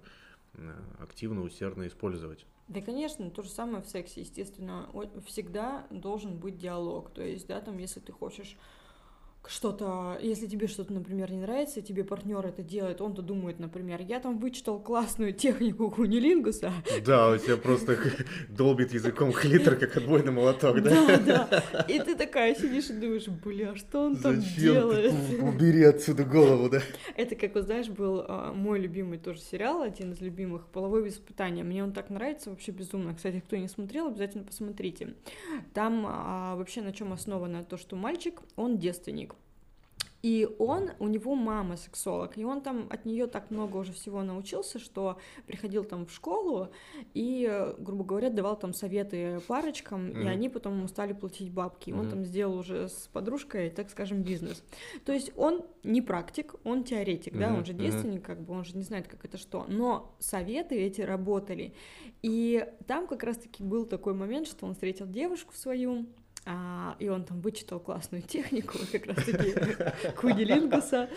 активно, 0.99 1.41
усердно 1.41 1.87
использовать. 1.87 2.45
Да, 2.67 2.81
конечно, 2.81 3.29
то 3.29 3.41
же 3.41 3.49
самое 3.49 3.83
в 3.83 3.87
сексе, 3.87 4.21
естественно, 4.21 4.89
всегда 5.25 5.85
должен 5.89 6.37
быть 6.37 6.57
диалог. 6.57 7.11
То 7.13 7.21
есть, 7.21 7.47
да, 7.47 7.59
там, 7.59 7.77
если 7.77 7.99
ты 7.99 8.11
хочешь 8.11 8.57
что-то, 9.49 10.17
если 10.21 10.47
тебе 10.47 10.67
что-то, 10.67 10.93
например, 10.93 11.31
не 11.31 11.39
нравится, 11.39 11.79
и 11.79 11.83
тебе 11.83 12.03
партнер 12.03 12.45
это 12.45 12.63
делает, 12.63 13.01
он-то 13.01 13.21
думает, 13.21 13.59
например, 13.59 14.01
я 14.01 14.19
там 14.19 14.37
вычитал 14.37 14.79
классную 14.79 15.33
технику 15.33 15.91
кунилингуса. 15.91 16.71
Да, 17.05 17.31
у 17.31 17.37
тебя 17.37 17.57
просто 17.57 17.97
долбит 18.49 18.93
языком 18.93 19.33
клитор, 19.33 19.75
как 19.75 19.97
отбойный 19.97 20.31
молоток, 20.31 20.81
да? 20.81 21.17
Да, 21.17 21.47
да. 21.47 21.85
И 21.89 21.99
ты 21.99 22.15
такая 22.15 22.55
сидишь 22.55 22.89
и 22.89 22.93
думаешь, 22.93 23.27
бля, 23.27 23.75
что 23.75 24.05
он 24.05 24.15
там 24.15 24.39
делает? 24.57 25.13
Убери 25.41 25.83
отсюда 25.83 26.23
голову, 26.23 26.69
да? 26.69 26.81
Это, 27.15 27.35
как 27.35 27.55
вы 27.55 27.63
знаешь, 27.63 27.89
был 27.89 28.23
а, 28.25 28.53
мой 28.53 28.79
любимый 28.79 29.17
тоже 29.17 29.39
сериал, 29.41 29.81
один 29.81 30.13
из 30.13 30.21
любимых, 30.21 30.67
«Половое 30.67 31.03
воспитание». 31.03 31.63
Мне 31.63 31.83
он 31.83 31.91
так 31.91 32.09
нравится 32.09 32.49
вообще 32.49 32.71
безумно. 32.71 33.13
Кстати, 33.13 33.41
кто 33.45 33.57
не 33.57 33.67
смотрел, 33.67 34.07
обязательно 34.07 34.43
посмотрите. 34.45 35.15
Там 35.73 36.05
а, 36.07 36.55
вообще 36.55 36.81
на 36.81 36.93
чем 36.93 37.11
основано 37.11 37.63
то, 37.63 37.77
что 37.77 37.95
мальчик, 37.95 38.41
он 38.55 38.77
девственник 38.77 39.32
И 40.23 40.47
он, 40.57 40.91
у 40.99 41.09
него 41.09 41.35
мама 41.35 41.75
сексолог, 41.75 42.37
и 42.37 42.45
он 42.45 42.61
там 42.61 42.87
от 42.89 43.03
нее 43.03 43.27
так 43.27 43.51
много 43.51 43.75
уже 43.75 43.91
всего 43.91 44.23
научился, 44.23 44.79
что 44.79 45.17
приходил 45.47 45.83
там 45.83 46.05
в 46.05 46.13
школу 46.13 46.69
и, 47.13 47.73
грубо 47.77 48.05
говоря, 48.05 48.29
давал 48.29 48.57
там 48.57 48.73
советы 48.73 49.41
парочкам, 49.49 50.07
mm-hmm. 50.07 50.23
и 50.23 50.27
они 50.27 50.47
потом 50.47 50.77
ему 50.77 50.87
стали 50.87 51.11
платить 51.11 51.51
бабки. 51.51 51.89
Mm-hmm. 51.89 51.99
Он 51.99 52.09
там 52.09 52.23
сделал 52.23 52.57
уже 52.57 52.87
с 52.87 53.09
подружкой, 53.11 53.69
так 53.69 53.89
скажем, 53.89 54.23
бизнес. 54.23 54.63
То 55.03 55.11
есть 55.11 55.33
он 55.35 55.65
не 55.83 56.01
практик, 56.01 56.55
он 56.63 56.85
теоретик, 56.85 57.33
mm-hmm. 57.33 57.39
да, 57.39 57.53
он 57.53 57.65
же 57.65 57.73
действенник, 57.73 58.23
как 58.23 58.39
бы, 58.39 58.53
он 58.53 58.63
же 58.63 58.77
не 58.77 58.83
знает, 58.83 59.09
как 59.09 59.25
это 59.25 59.37
что. 59.37 59.65
Но 59.67 60.15
советы 60.19 60.75
эти 60.75 61.01
работали. 61.01 61.73
И 62.21 62.65
там 62.87 63.07
как 63.07 63.23
раз-таки 63.23 63.61
был 63.61 63.85
такой 63.85 64.13
момент, 64.13 64.47
что 64.47 64.65
он 64.67 64.73
встретил 64.73 65.05
девушку 65.05 65.53
свою, 65.53 66.05
а, 66.45 66.95
и 66.99 67.07
он 67.07 67.23
там 67.23 67.39
вычитал 67.39 67.79
классную 67.79 68.21
технику, 68.21 68.77
как 68.91 69.05
раз-таки 69.05 69.55
кунилингуса, 70.19 71.09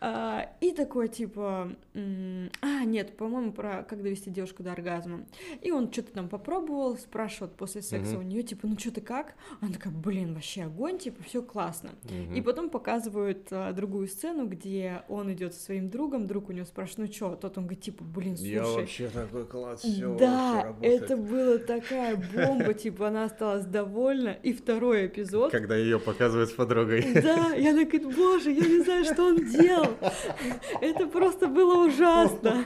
а, 0.00 0.50
и 0.60 0.72
такой, 0.72 1.08
типа, 1.08 1.72
а, 1.94 2.84
нет, 2.84 3.16
по-моему, 3.16 3.52
про 3.52 3.82
как 3.82 4.02
довести 4.02 4.30
девушку 4.30 4.62
до 4.62 4.72
оргазма. 4.72 5.26
И 5.60 5.70
он 5.70 5.92
что-то 5.92 6.12
там 6.12 6.28
попробовал, 6.28 6.96
спрашивает 6.96 7.54
после 7.54 7.82
секса 7.82 8.18
у 8.18 8.22
нее, 8.22 8.42
типа, 8.42 8.66
ну 8.66 8.78
что 8.78 8.92
ты 8.92 9.00
как? 9.00 9.34
Она 9.60 9.72
такая, 9.72 9.92
блин, 9.92 10.34
вообще 10.34 10.64
огонь, 10.64 10.98
типа, 10.98 11.22
все 11.22 11.42
классно. 11.42 11.90
И 12.34 12.40
потом 12.40 12.70
показывают 12.70 13.48
а, 13.50 13.72
другую 13.72 14.08
сцену, 14.08 14.46
где 14.46 15.02
он 15.08 15.32
идет 15.32 15.54
со 15.54 15.60
своим 15.60 15.90
другом, 15.90 16.26
друг 16.26 16.48
у 16.48 16.52
него 16.52 16.64
спрашивает, 16.64 17.10
ну 17.10 17.14
что? 17.14 17.36
Тот 17.36 17.58
он 17.58 17.64
говорит, 17.64 17.82
типа, 17.82 18.04
блин, 18.04 18.36
слушай. 18.36 18.52
Я 18.52 18.64
вообще 18.64 19.08
такой 19.08 19.46
класс, 19.46 19.80
все 19.80 20.16
Да, 20.16 20.74
это 20.80 21.16
была 21.16 21.58
такая 21.58 22.16
бомба, 22.16 22.72
типа, 22.72 23.08
она 23.08 23.24
осталась 23.24 23.66
довольна, 23.66 24.30
и 24.42 24.52
в 24.52 24.61
второй 24.62 25.06
эпизод. 25.06 25.50
Когда 25.50 25.76
ее 25.76 25.98
показывают 25.98 26.50
с 26.50 26.52
подругой. 26.52 27.02
Да, 27.22 27.54
я 27.54 27.74
такая, 27.74 28.00
боже, 28.00 28.50
я 28.50 28.66
не 28.66 28.82
знаю, 28.82 29.04
что 29.04 29.24
он 29.24 29.44
делал. 29.44 29.96
Это 30.80 31.06
просто 31.06 31.46
было 31.48 31.86
ужасно. 31.86 32.64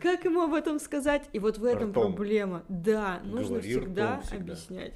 Как 0.00 0.24
ему 0.24 0.42
об 0.42 0.54
этом 0.54 0.78
сказать? 0.78 1.28
И 1.32 1.38
вот 1.38 1.58
в 1.58 1.64
этом 1.64 1.90
ртом. 1.90 2.14
проблема. 2.14 2.64
Да, 2.68 3.20
нужно 3.24 3.60
всегда, 3.60 4.20
всегда 4.20 4.52
объяснять. 4.52 4.94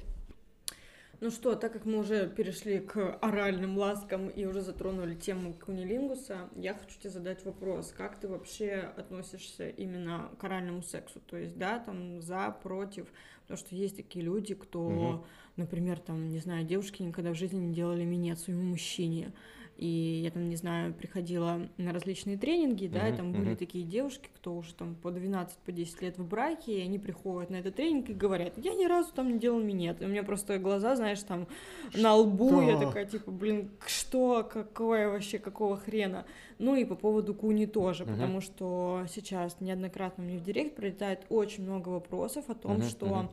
Ну 1.23 1.31
что, 1.31 1.55
так 1.55 1.71
как 1.71 1.85
мы 1.85 1.99
уже 1.99 2.27
перешли 2.27 2.79
к 2.79 3.17
оральным 3.21 3.77
ласкам 3.77 4.27
и 4.27 4.43
уже 4.43 4.59
затронули 4.59 5.15
тему 5.15 5.53
кунилингуса, 5.53 6.49
я 6.57 6.73
хочу 6.73 6.99
тебе 6.99 7.11
задать 7.11 7.45
вопрос. 7.45 7.93
Как 7.97 8.19
ты 8.19 8.27
вообще 8.27 8.91
относишься 8.97 9.69
именно 9.69 10.31
к 10.37 10.43
оральному 10.43 10.81
сексу? 10.81 11.21
То 11.21 11.37
есть, 11.37 11.57
да, 11.57 11.79
там 11.79 12.21
за, 12.21 12.53
против, 12.61 13.07
потому 13.43 13.57
что 13.57 13.73
есть 13.73 13.95
такие 13.95 14.25
люди, 14.25 14.53
кто... 14.53 14.81
Угу 14.81 15.25
например, 15.55 15.99
там, 15.99 16.29
не 16.29 16.39
знаю, 16.39 16.65
девушки 16.65 17.03
никогда 17.03 17.31
в 17.31 17.35
жизни 17.35 17.59
не 17.59 17.73
делали 17.73 18.03
минет 18.03 18.39
своему 18.39 18.63
мужчине. 18.63 19.33
И 19.77 20.21
я 20.23 20.29
там, 20.31 20.49
не 20.49 20.55
знаю, 20.55 20.93
приходила 20.93 21.67
на 21.77 21.91
различные 21.91 22.37
тренинги, 22.37 22.87
да, 22.87 23.07
и 23.07 23.15
там 23.15 23.31
были 23.31 23.55
такие 23.55 23.83
девушки, 23.83 24.29
кто 24.35 24.55
уже 24.55 24.73
там 24.75 24.95
по 24.95 25.11
12, 25.11 25.57
по 25.57 25.71
10 25.71 26.01
лет 26.01 26.17
в 26.17 26.27
браке, 26.27 26.79
и 26.79 26.81
они 26.81 26.99
приходят 26.99 27.49
на 27.49 27.55
этот 27.55 27.75
тренинг 27.75 28.09
и 28.09 28.13
говорят, 28.13 28.53
я 28.57 28.75
ни 28.75 28.85
разу 28.85 29.11
там 29.13 29.33
не 29.33 29.39
делал 29.39 29.59
минет. 29.59 30.01
И 30.01 30.05
у 30.05 30.07
меня 30.07 30.23
просто 30.23 30.59
глаза, 30.59 30.95
знаешь, 30.95 31.21
там 31.23 31.47
на 31.95 32.15
лбу, 32.15 32.61
я 32.61 32.77
такая, 32.77 33.05
типа, 33.05 33.31
блин, 33.31 33.71
что, 33.87 34.47
какое 34.49 35.09
вообще, 35.09 35.39
какого 35.39 35.77
хрена? 35.77 36.25
Ну 36.59 36.75
и 36.75 36.85
по 36.85 36.95
поводу 36.95 37.33
куни 37.33 37.65
тоже, 37.65 38.05
потому 38.05 38.41
что 38.41 39.05
сейчас 39.09 39.59
неоднократно 39.59 40.23
мне 40.23 40.37
в 40.37 40.43
директ 40.43 40.75
прилетает 40.75 41.25
очень 41.29 41.63
много 41.63 41.89
вопросов 41.89 42.49
о 42.49 42.55
том, 42.55 42.83
что... 42.83 43.29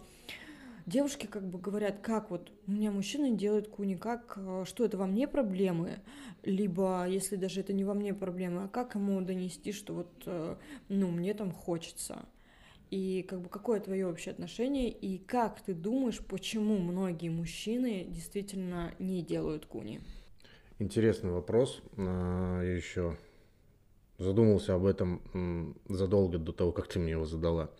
Девушки 0.90 1.26
как 1.26 1.48
бы 1.48 1.60
говорят, 1.60 2.00
как 2.00 2.32
вот 2.32 2.50
у 2.66 2.72
меня 2.72 2.90
мужчина 2.90 3.30
делает 3.30 3.68
куни, 3.68 3.94
как, 3.94 4.36
э, 4.36 4.64
что 4.66 4.84
это 4.84 4.98
во 4.98 5.06
мне 5.06 5.28
проблемы, 5.28 6.00
либо 6.42 7.06
если 7.06 7.36
даже 7.36 7.60
это 7.60 7.72
не 7.72 7.84
во 7.84 7.94
мне 7.94 8.12
проблемы, 8.12 8.64
а 8.64 8.68
как 8.68 8.96
ему 8.96 9.20
донести, 9.20 9.70
что 9.70 9.94
вот, 9.94 10.10
э, 10.26 10.56
ну, 10.88 11.08
мне 11.12 11.32
там 11.32 11.52
хочется. 11.52 12.24
И 12.90 13.24
как 13.28 13.40
бы 13.40 13.48
какое 13.48 13.78
твое 13.78 14.04
общее 14.04 14.32
отношение, 14.32 14.90
и 14.90 15.18
как 15.18 15.60
ты 15.60 15.74
думаешь, 15.74 16.18
почему 16.18 16.78
многие 16.78 17.28
мужчины 17.28 18.04
действительно 18.08 18.92
не 18.98 19.22
делают 19.22 19.66
куни? 19.66 20.00
Интересный 20.80 21.30
вопрос. 21.30 21.82
А, 21.98 22.62
я 22.62 22.74
еще 22.74 23.16
задумался 24.18 24.74
об 24.74 24.86
этом 24.86 25.76
задолго 25.88 26.38
до 26.38 26.52
того, 26.52 26.72
как 26.72 26.88
ты 26.88 26.98
мне 26.98 27.12
его 27.12 27.26
задала. 27.26 27.70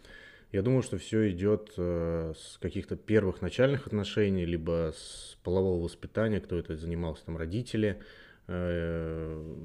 Я 0.53 0.63
думаю, 0.63 0.83
что 0.83 0.99
все 0.99 1.31
идет 1.31 1.73
э, 1.77 2.33
с 2.37 2.59
каких-то 2.59 2.97
первых 2.97 3.41
начальных 3.41 3.87
отношений, 3.87 4.45
либо 4.45 4.93
с 4.97 5.39
полового 5.45 5.85
воспитания, 5.85 6.41
кто 6.41 6.59
это 6.59 6.77
занимался, 6.77 7.25
там 7.27 7.37
родители 7.37 8.03
э, 8.49 9.57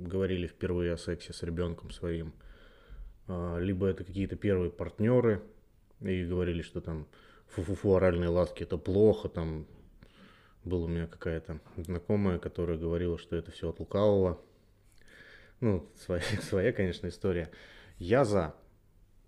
говорили 0.00 0.46
впервые 0.46 0.92
о 0.92 0.98
сексе 0.98 1.32
с 1.32 1.42
ребенком 1.42 1.90
своим, 1.90 2.34
э, 3.26 3.56
либо 3.60 3.86
это 3.86 4.04
какие-то 4.04 4.36
первые 4.36 4.70
партнеры 4.70 5.40
и 6.02 6.26
говорили, 6.26 6.60
что 6.60 6.82
там 6.82 7.06
фу-фу-фу, 7.48 7.94
оральные 7.94 8.28
ласки 8.28 8.64
это 8.64 8.76
плохо, 8.76 9.30
там 9.30 9.66
была 10.62 10.84
у 10.84 10.88
меня 10.88 11.06
какая-то 11.06 11.60
знакомая, 11.78 12.38
которая 12.38 12.76
говорила, 12.76 13.16
что 13.16 13.34
это 13.34 13.50
все 13.50 13.70
от 13.70 13.80
лукавого. 13.80 14.38
Ну, 15.60 15.88
своя, 15.96 16.22
своя, 16.42 16.72
конечно, 16.72 17.08
история. 17.08 17.50
Я 17.98 18.26
за 18.26 18.54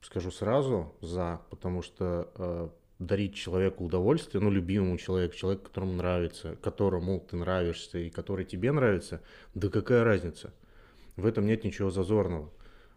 скажу 0.00 0.30
сразу 0.30 0.94
за, 1.00 1.40
потому 1.50 1.82
что 1.82 2.30
э, 2.34 2.68
дарить 2.98 3.34
человеку 3.34 3.84
удовольствие, 3.84 4.42
ну, 4.42 4.50
любимому 4.50 4.96
человеку, 4.98 5.34
человеку, 5.34 5.64
которому 5.64 5.92
нравится, 5.92 6.56
которому 6.62 7.20
ты 7.20 7.36
нравишься 7.36 7.98
и 7.98 8.10
который 8.10 8.44
тебе 8.44 8.72
нравится, 8.72 9.20
да 9.54 9.68
какая 9.68 10.04
разница? 10.04 10.52
В 11.16 11.26
этом 11.26 11.46
нет 11.46 11.64
ничего 11.64 11.90
зазорного. 11.90 12.50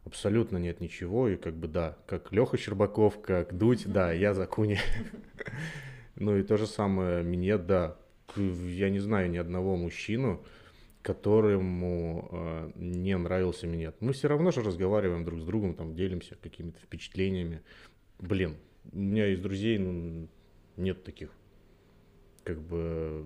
Абсолютно 0.05 0.57
нет 0.57 0.79
ничего, 0.79 1.27
и 1.27 1.35
как 1.35 1.55
бы 1.55 1.67
да, 1.67 1.97
как 2.07 2.31
Леха 2.31 2.57
Щербаков, 2.57 3.21
как 3.21 3.57
Дудь, 3.57 3.83
да, 3.85 4.11
я 4.11 4.33
за 4.33 4.45
Куни. 4.45 4.79
Ну 6.15 6.35
и 6.35 6.43
то 6.43 6.57
же 6.57 6.67
самое 6.67 7.23
мне, 7.23 7.57
да, 7.57 7.95
я 8.35 8.89
не 8.89 8.99
знаю 8.99 9.29
ни 9.29 9.37
одного 9.37 9.77
мужчину, 9.77 10.43
которому 11.01 12.27
э, 12.31 12.71
не 12.75 13.17
нравился 13.17 13.67
минет. 13.67 13.95
Мы 14.01 14.13
все 14.13 14.27
равно 14.27 14.51
же 14.51 14.61
разговариваем 14.61 15.23
друг 15.23 15.39
с 15.39 15.43
другом, 15.43 15.73
там 15.73 15.95
делимся 15.95 16.35
какими-то 16.35 16.79
впечатлениями. 16.79 17.61
Блин, 18.19 18.57
у 18.91 18.97
меня 18.97 19.27
из 19.27 19.39
друзей 19.39 19.77
ну, 19.77 20.27
нет 20.75 21.03
таких. 21.03 21.31
Как 22.43 22.61
бы, 22.61 23.25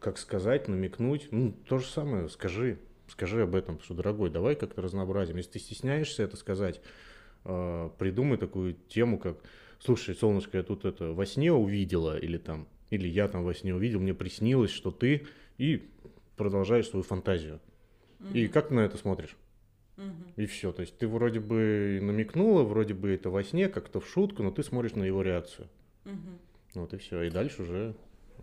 как 0.00 0.18
сказать, 0.18 0.68
намекнуть. 0.68 1.28
Ну, 1.30 1.52
то 1.68 1.78
же 1.78 1.86
самое, 1.86 2.28
скажи, 2.28 2.78
скажи 3.08 3.42
об 3.42 3.54
этом, 3.54 3.80
что, 3.80 3.94
дорогой, 3.94 4.30
давай 4.30 4.54
как-то 4.54 4.80
разнообразим. 4.80 5.36
Если 5.36 5.52
ты 5.52 5.58
стесняешься 5.58 6.22
это 6.22 6.36
сказать, 6.36 6.80
э, 7.44 7.90
придумай 7.98 8.38
такую 8.38 8.76
тему, 8.88 9.18
как, 9.18 9.38
слушай, 9.78 10.14
солнышко, 10.14 10.56
я 10.56 10.62
тут 10.62 10.86
это 10.86 11.12
во 11.12 11.26
сне 11.26 11.52
увидела, 11.52 12.16
или 12.16 12.38
там, 12.38 12.66
или 12.88 13.08
я 13.08 13.28
там 13.28 13.44
во 13.44 13.52
сне 13.52 13.74
увидел, 13.74 14.00
мне 14.00 14.14
приснилось, 14.14 14.70
что 14.70 14.90
ты 14.90 15.26
и 15.58 15.88
продолжаешь 16.36 16.88
свою 16.88 17.02
фантазию. 17.02 17.60
Угу. 18.20 18.34
И 18.34 18.48
как 18.48 18.68
ты 18.68 18.74
на 18.74 18.80
это 18.80 18.96
смотришь? 18.96 19.36
Угу. 19.96 20.32
И 20.36 20.46
все. 20.46 20.72
То 20.72 20.82
есть 20.82 20.96
ты 20.96 21.06
вроде 21.06 21.40
бы 21.40 21.98
намекнула, 22.00 22.62
вроде 22.62 22.94
бы 22.94 23.10
это 23.10 23.30
во 23.30 23.42
сне, 23.42 23.68
как-то 23.68 24.00
в 24.00 24.08
шутку, 24.08 24.42
но 24.42 24.50
ты 24.50 24.62
смотришь 24.62 24.94
на 24.94 25.04
его 25.04 25.22
реакцию. 25.22 25.68
Угу. 26.04 26.80
Вот 26.80 26.94
и 26.94 26.96
все. 26.96 27.22
И 27.22 27.30
дальше 27.30 27.62
уже. 27.62 27.94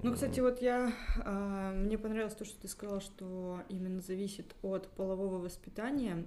Ну, 0.04 0.14
кстати, 0.14 0.42
вот 0.42 0.62
я 0.62 0.92
э, 1.24 1.74
мне 1.74 1.98
понравилось 1.98 2.36
то, 2.36 2.44
что 2.44 2.60
ты 2.60 2.68
сказала, 2.68 3.00
что 3.00 3.62
именно 3.70 4.02
зависит 4.02 4.54
от 4.62 4.88
полового 4.90 5.38
воспитания. 5.38 6.26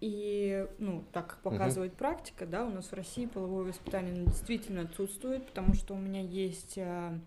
И, 0.00 0.66
ну, 0.78 1.04
так 1.12 1.38
показывает 1.42 1.92
угу. 1.92 1.98
практика, 1.98 2.46
да, 2.46 2.64
у 2.64 2.70
нас 2.70 2.86
в 2.86 2.92
России 2.92 3.26
половое 3.26 3.64
воспитание 3.64 4.24
действительно 4.24 4.82
отсутствует, 4.82 5.44
потому 5.46 5.74
что 5.74 5.94
у 5.94 5.98
меня 5.98 6.20
есть 6.20 6.74
э, 6.76 7.18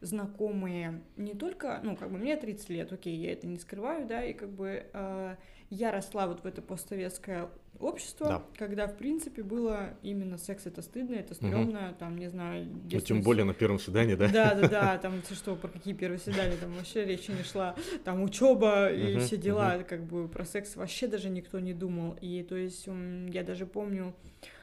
знакомые 0.00 1.02
не 1.16 1.34
только, 1.34 1.80
ну, 1.82 1.96
как 1.96 2.10
бы 2.10 2.18
мне 2.18 2.36
30 2.36 2.68
лет, 2.70 2.92
окей, 2.92 3.16
я 3.16 3.32
это 3.32 3.46
не 3.46 3.58
скрываю, 3.58 4.06
да, 4.06 4.24
и 4.24 4.32
как 4.32 4.50
бы 4.50 4.86
э, 4.92 5.36
я 5.68 5.92
росла 5.92 6.26
вот 6.26 6.42
в 6.42 6.46
это 6.46 6.62
постсоветское 6.62 7.48
общество, 7.78 8.26
да. 8.26 8.42
когда, 8.58 8.86
в 8.86 8.96
принципе, 8.96 9.42
было 9.42 9.94
именно 10.02 10.36
секс 10.36 10.66
это 10.66 10.82
стыдно, 10.82 11.14
это 11.14 11.34
стрёмно, 11.34 11.90
угу. 11.90 11.96
там, 11.98 12.18
не 12.18 12.28
знаю... 12.28 12.66
Ну, 12.90 13.00
тем 13.00 13.22
более 13.22 13.44
на 13.44 13.54
первом 13.54 13.78
свидании, 13.78 14.14
да? 14.14 14.28
Да, 14.28 14.54
да, 14.54 14.68
да, 14.68 14.98
там, 15.02 15.20
ты 15.22 15.34
что, 15.34 15.54
про 15.54 15.68
какие 15.68 15.94
первые 15.94 16.18
свидания, 16.18 16.56
там 16.56 16.72
вообще 16.72 17.04
речи 17.04 17.30
не 17.30 17.42
шла, 17.42 17.74
там 18.04 18.22
учеба 18.22 18.90
и 18.90 19.16
угу, 19.16 19.24
все 19.24 19.36
дела, 19.36 19.76
угу. 19.76 19.84
как 19.88 20.04
бы 20.04 20.28
про 20.28 20.44
секс 20.44 20.76
вообще 20.76 21.06
даже 21.06 21.30
никто 21.30 21.60
не 21.60 21.72
думал, 21.72 22.16
и 22.20 22.42
то 22.42 22.56
есть 22.56 22.86
я 23.28 23.42
даже 23.42 23.66
помню, 23.66 24.14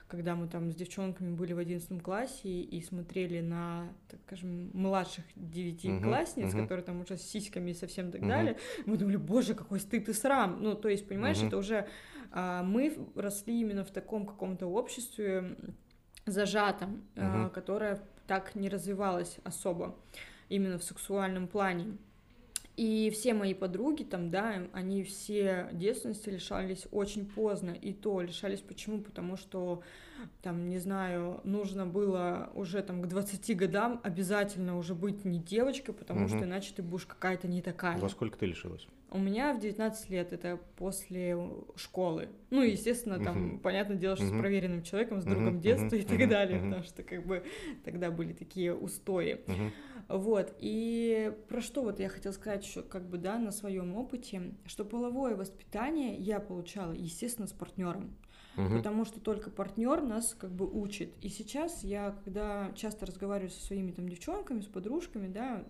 когда 0.08 0.36
мы 0.36 0.48
там 0.48 0.72
с 0.72 0.76
девчонками 0.76 1.36
были 1.36 1.54
в 1.54 1.58
одиннадцатом 1.58 2.00
классе 2.00 2.50
и 2.50 2.82
смотрели 2.82 3.42
на, 3.42 3.94
так 4.08 4.20
скажем, 4.26 4.72
младших 4.74 5.26
девятиклассниц, 5.36 6.54
uh-huh. 6.54 6.62
которые 6.62 6.86
там 6.86 7.02
уже 7.02 7.18
с 7.18 7.24
сиськами 7.24 7.72
и 7.72 7.74
совсем 7.74 8.12
так 8.12 8.22
uh-huh. 8.22 8.28
далее, 8.28 8.58
мы 8.86 8.98
думали, 8.98 9.18
боже, 9.18 9.54
какой 9.54 9.80
стыд 9.80 10.08
и 10.08 10.14
срам. 10.14 10.62
Ну, 10.62 10.76
то 10.76 10.88
есть, 10.88 11.08
понимаешь, 11.08 11.38
uh-huh. 11.38 11.48
это 11.48 11.58
уже 11.58 11.88
а, 12.32 12.64
мы 12.64 12.98
росли 13.16 13.60
именно 13.60 13.84
в 13.84 13.92
таком 13.92 14.26
каком-то 14.26 14.68
обществе 14.68 15.58
зажатом, 16.26 17.04
uh-huh. 17.16 17.48
а, 17.48 17.50
которое 17.50 18.02
так 18.28 18.56
не 18.56 18.70
развивалось 18.70 19.38
особо 19.44 19.96
именно 20.50 20.78
в 20.78 20.84
сексуальном 20.84 21.48
плане. 21.48 21.98
И 22.78 23.10
все 23.10 23.34
мои 23.34 23.56
подруги 23.56 24.04
там, 24.04 24.30
да, 24.30 24.68
они 24.72 25.04
все 25.04 25.68
девственности 25.74 26.30
лишались 26.30 26.86
очень 26.92 27.26
поздно. 27.26 27.72
И 27.72 27.92
то 27.92 28.22
лишались 28.22 28.60
почему? 28.62 29.02
Потому 29.02 29.36
что, 29.36 29.82
там, 30.44 30.70
не 30.70 30.78
знаю, 30.78 31.42
нужно 31.44 31.88
было 31.88 32.52
уже 32.54 32.84
там 32.84 33.02
к 33.02 33.08
20 33.08 33.58
годам 33.58 34.00
обязательно 34.04 34.78
уже 34.78 34.94
быть 34.94 35.26
не 35.26 35.40
девочкой, 35.40 35.96
потому 35.96 36.26
угу. 36.26 36.30
что 36.30 36.44
иначе 36.44 36.72
ты 36.76 36.84
будешь 36.84 37.08
какая-то 37.08 37.48
не 37.48 37.64
такая. 37.64 37.98
Во 37.98 38.10
сколько 38.10 38.38
ты 38.38 38.46
лишилась? 38.46 38.88
У 39.10 39.20
меня 39.20 39.54
в 39.54 39.60
19 39.60 40.10
лет, 40.10 40.34
это 40.34 40.60
после 40.76 41.38
школы. 41.78 42.28
Ну, 42.50 42.62
естественно, 42.62 43.24
там, 43.24 43.56
uh-huh. 43.56 43.60
понятное 43.60 43.96
дело, 43.96 44.18
что 44.18 44.26
uh-huh. 44.26 44.38
с 44.38 44.40
проверенным 44.40 44.84
человеком, 44.84 45.22
с 45.22 45.24
другом 45.24 45.58
uh-huh. 45.58 45.62
детства 45.62 45.96
uh-huh. 45.96 46.02
и 46.02 46.18
так 46.18 46.30
далее, 46.30 46.60
uh-huh. 46.60 46.66
потому 46.66 46.84
что, 46.84 47.04
как 47.04 47.26
бы, 47.26 47.44
тогда 47.86 48.12
были 48.12 48.34
такие 48.34 48.76
устои. 48.76 49.40
Uh-huh. 49.48 49.72
Вот, 50.08 50.56
и 50.60 51.34
про 51.50 51.62
что 51.62 51.84
вот 51.84 52.00
я 52.00 52.08
хотела 52.08 52.32
сказать 52.32 52.66
еще, 52.66 52.82
как 52.82 53.10
бы, 53.10 53.18
да, 53.18 53.38
на 53.38 53.52
своем 53.52 53.96
опыте, 53.96 54.54
что 54.66 54.86
половое 54.86 55.36
воспитание 55.36 56.16
я 56.16 56.40
получала, 56.40 56.94
естественно, 56.94 57.48
с 57.48 57.54
партнером 57.54 58.16
угу. 58.58 58.76
потому 58.76 59.06
что 59.06 59.20
только 59.20 59.50
партнер 59.50 60.02
нас 60.02 60.36
как 60.38 60.52
бы 60.52 60.66
учит. 60.66 61.14
И 61.22 61.30
сейчас 61.30 61.84
я, 61.84 62.16
когда 62.24 62.72
часто 62.76 63.06
разговариваю 63.06 63.52
со 63.52 63.64
своими 63.66 63.92
там 63.92 64.10
девчонками, 64.10 64.62
с 64.62 64.66
подружками, 64.66 65.28
да, 65.28 65.64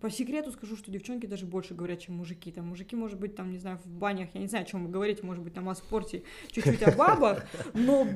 по 0.00 0.10
секрету 0.10 0.52
скажу, 0.52 0.76
что 0.76 0.90
девчонки 0.90 1.26
даже 1.26 1.46
больше 1.46 1.74
говорят, 1.74 2.00
чем 2.00 2.16
мужики. 2.16 2.52
Там 2.52 2.66
мужики, 2.66 2.96
может 2.96 3.18
быть, 3.18 3.34
там, 3.34 3.50
не 3.50 3.58
знаю, 3.58 3.78
в 3.78 3.86
банях, 3.86 4.28
я 4.34 4.40
не 4.40 4.46
знаю, 4.46 4.64
о 4.64 4.66
чем 4.66 4.84
вы 4.84 4.90
говорите, 4.90 5.22
может 5.24 5.42
быть, 5.42 5.54
там 5.54 5.68
о 5.68 5.74
спорте, 5.74 6.22
чуть-чуть 6.50 6.82
о 6.82 6.92
бабах, 6.92 7.46
но 7.74 8.06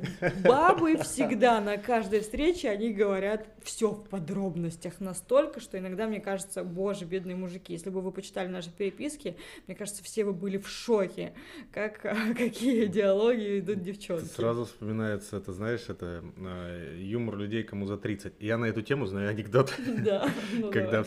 бабы 0.44 0.96
всегда 0.98 1.60
на 1.60 1.76
каждой 1.76 2.20
встрече, 2.20 2.68
они 2.70 2.92
говорят 2.92 3.46
все 3.62 3.90
в 3.90 4.08
подробностях 4.08 5.00
настолько, 5.00 5.60
что 5.60 5.78
иногда 5.78 6.06
мне 6.06 6.20
кажется, 6.20 6.64
боже, 6.64 7.04
бедные 7.04 7.36
мужики, 7.36 7.72
если 7.72 7.90
бы 7.90 8.00
вы 8.00 8.12
почитали 8.12 8.48
наши 8.48 8.70
переписки, 8.70 9.36
мне 9.66 9.76
кажется, 9.76 10.02
все 10.02 10.24
вы 10.24 10.32
были 10.32 10.58
в 10.58 10.68
шоке, 10.68 11.32
как, 11.72 12.00
какие 12.36 12.86
диалоги 12.86 13.60
идут 13.60 13.82
девчонки. 13.82 14.24
Сразу 14.24 14.64
вспоминается, 14.64 15.36
это 15.36 15.52
знаешь, 15.52 15.84
это 15.88 16.22
э, 16.36 16.96
юмор 16.98 17.36
людей, 17.36 17.62
кому 17.62 17.86
за 17.86 17.96
30. 17.96 18.34
Я 18.40 18.58
на 18.58 18.66
эту 18.66 18.82
тему 18.82 19.06
знаю 19.06 19.30
анекдот. 19.30 19.74
Да. 20.04 20.28
Ну 20.52 20.70
Когда 20.72 21.02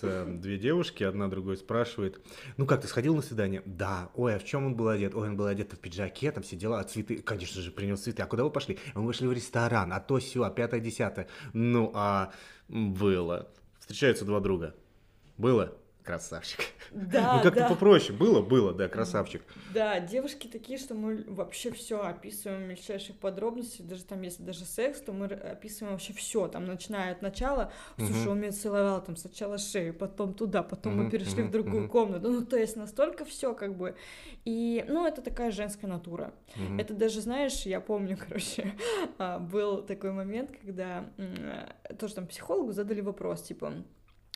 встречаются 0.00 0.40
две 0.40 0.58
девушки, 0.58 1.04
одна 1.04 1.28
другой 1.28 1.56
спрашивает, 1.56 2.20
ну 2.56 2.66
как, 2.66 2.82
ты 2.82 2.88
сходил 2.88 3.14
на 3.14 3.22
свидание? 3.22 3.62
Да. 3.66 4.10
Ой, 4.14 4.36
а 4.36 4.38
в 4.38 4.44
чем 4.44 4.66
он 4.66 4.74
был 4.74 4.88
одет? 4.88 5.14
Ой, 5.14 5.28
он 5.28 5.36
был 5.36 5.46
одет 5.46 5.72
в 5.72 5.78
пиджаке, 5.78 6.32
там 6.32 6.42
сидела, 6.42 6.80
а 6.80 6.84
цветы, 6.84 7.16
конечно 7.22 7.60
же, 7.60 7.70
принес 7.70 8.00
цветы. 8.00 8.22
А 8.22 8.26
куда 8.26 8.44
вы 8.44 8.50
пошли? 8.50 8.78
Мы 8.94 9.04
вышли 9.04 9.26
в 9.26 9.32
ресторан, 9.32 9.92
а 9.92 10.00
то 10.00 10.18
все, 10.18 10.42
а 10.42 10.50
пятое, 10.50 10.80
десятое. 10.80 11.28
Ну, 11.52 11.90
а 11.94 12.32
было. 12.68 13.50
Встречаются 13.78 14.24
два 14.24 14.40
друга. 14.40 14.74
Было? 15.36 15.76
Красавчик. 16.10 16.58
Да, 16.90 17.36
ну 17.36 17.42
как-то 17.44 17.60
да. 17.60 17.68
попроще. 17.68 18.12
Было, 18.12 18.42
было, 18.42 18.72
да, 18.72 18.88
красавчик. 18.88 19.42
Да, 19.72 20.00
девушки 20.00 20.48
такие, 20.48 20.76
что 20.76 20.94
мы 20.94 21.22
вообще 21.28 21.70
все 21.70 22.02
описываем 22.02 22.64
в 22.64 22.66
мельчайших 22.66 23.14
подробностях. 23.14 23.86
Даже 23.86 24.02
там, 24.02 24.20
если 24.22 24.42
даже 24.42 24.64
секс, 24.64 25.00
то 25.00 25.12
мы 25.12 25.26
описываем 25.26 25.94
вообще 25.94 26.12
все. 26.12 26.48
Там, 26.48 26.64
начиная 26.64 27.12
от 27.12 27.22
начала, 27.22 27.72
слушай, 27.96 28.22
угу. 28.22 28.30
он 28.32 28.40
меня 28.40 28.50
целовал 28.50 29.00
там 29.04 29.16
сначала 29.16 29.56
шею, 29.58 29.94
потом 29.94 30.34
туда, 30.34 30.64
потом 30.64 30.94
угу, 30.94 31.04
мы 31.04 31.10
перешли 31.10 31.42
угу, 31.42 31.48
в 31.48 31.52
другую 31.52 31.84
угу. 31.84 31.92
комнату. 31.92 32.28
Ну, 32.28 32.44
то 32.44 32.56
есть 32.56 32.74
настолько 32.74 33.24
все 33.24 33.54
как 33.54 33.76
бы. 33.76 33.94
И, 34.44 34.84
ну, 34.88 35.06
это 35.06 35.22
такая 35.22 35.52
женская 35.52 35.86
натура. 35.86 36.34
Угу. 36.56 36.80
Это 36.80 36.92
даже, 36.92 37.20
знаешь, 37.20 37.66
я 37.66 37.80
помню, 37.80 38.18
короче, 38.28 38.74
а, 39.18 39.38
был 39.38 39.82
такой 39.82 40.10
момент, 40.10 40.50
когда 40.60 41.08
тоже 42.00 42.16
там 42.16 42.26
психологу 42.26 42.72
задали 42.72 43.00
вопрос, 43.00 43.42
типа, 43.42 43.74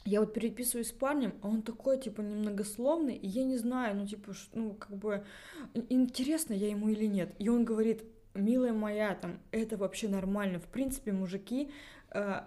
я 0.04 0.20
вот 0.20 0.34
переписываюсь 0.34 0.88
с 0.88 0.92
парнем, 0.92 1.34
а 1.42 1.48
он 1.48 1.62
такой, 1.62 1.98
типа, 1.98 2.20
немногословный, 2.20 3.16
и 3.16 3.26
я 3.26 3.44
не 3.44 3.56
знаю, 3.56 3.96
ну, 3.96 4.06
типа, 4.06 4.32
ну, 4.52 4.74
как 4.74 4.96
бы, 4.96 5.24
интересно 5.88 6.52
я 6.52 6.68
ему 6.68 6.88
или 6.88 7.06
нет. 7.06 7.34
И 7.38 7.48
он 7.48 7.64
говорит, 7.64 8.04
милая 8.34 8.72
моя, 8.72 9.14
там, 9.14 9.38
это 9.50 9.76
вообще 9.76 10.08
нормально. 10.08 10.58
В 10.58 10.66
принципе, 10.66 11.12
мужики 11.12 11.70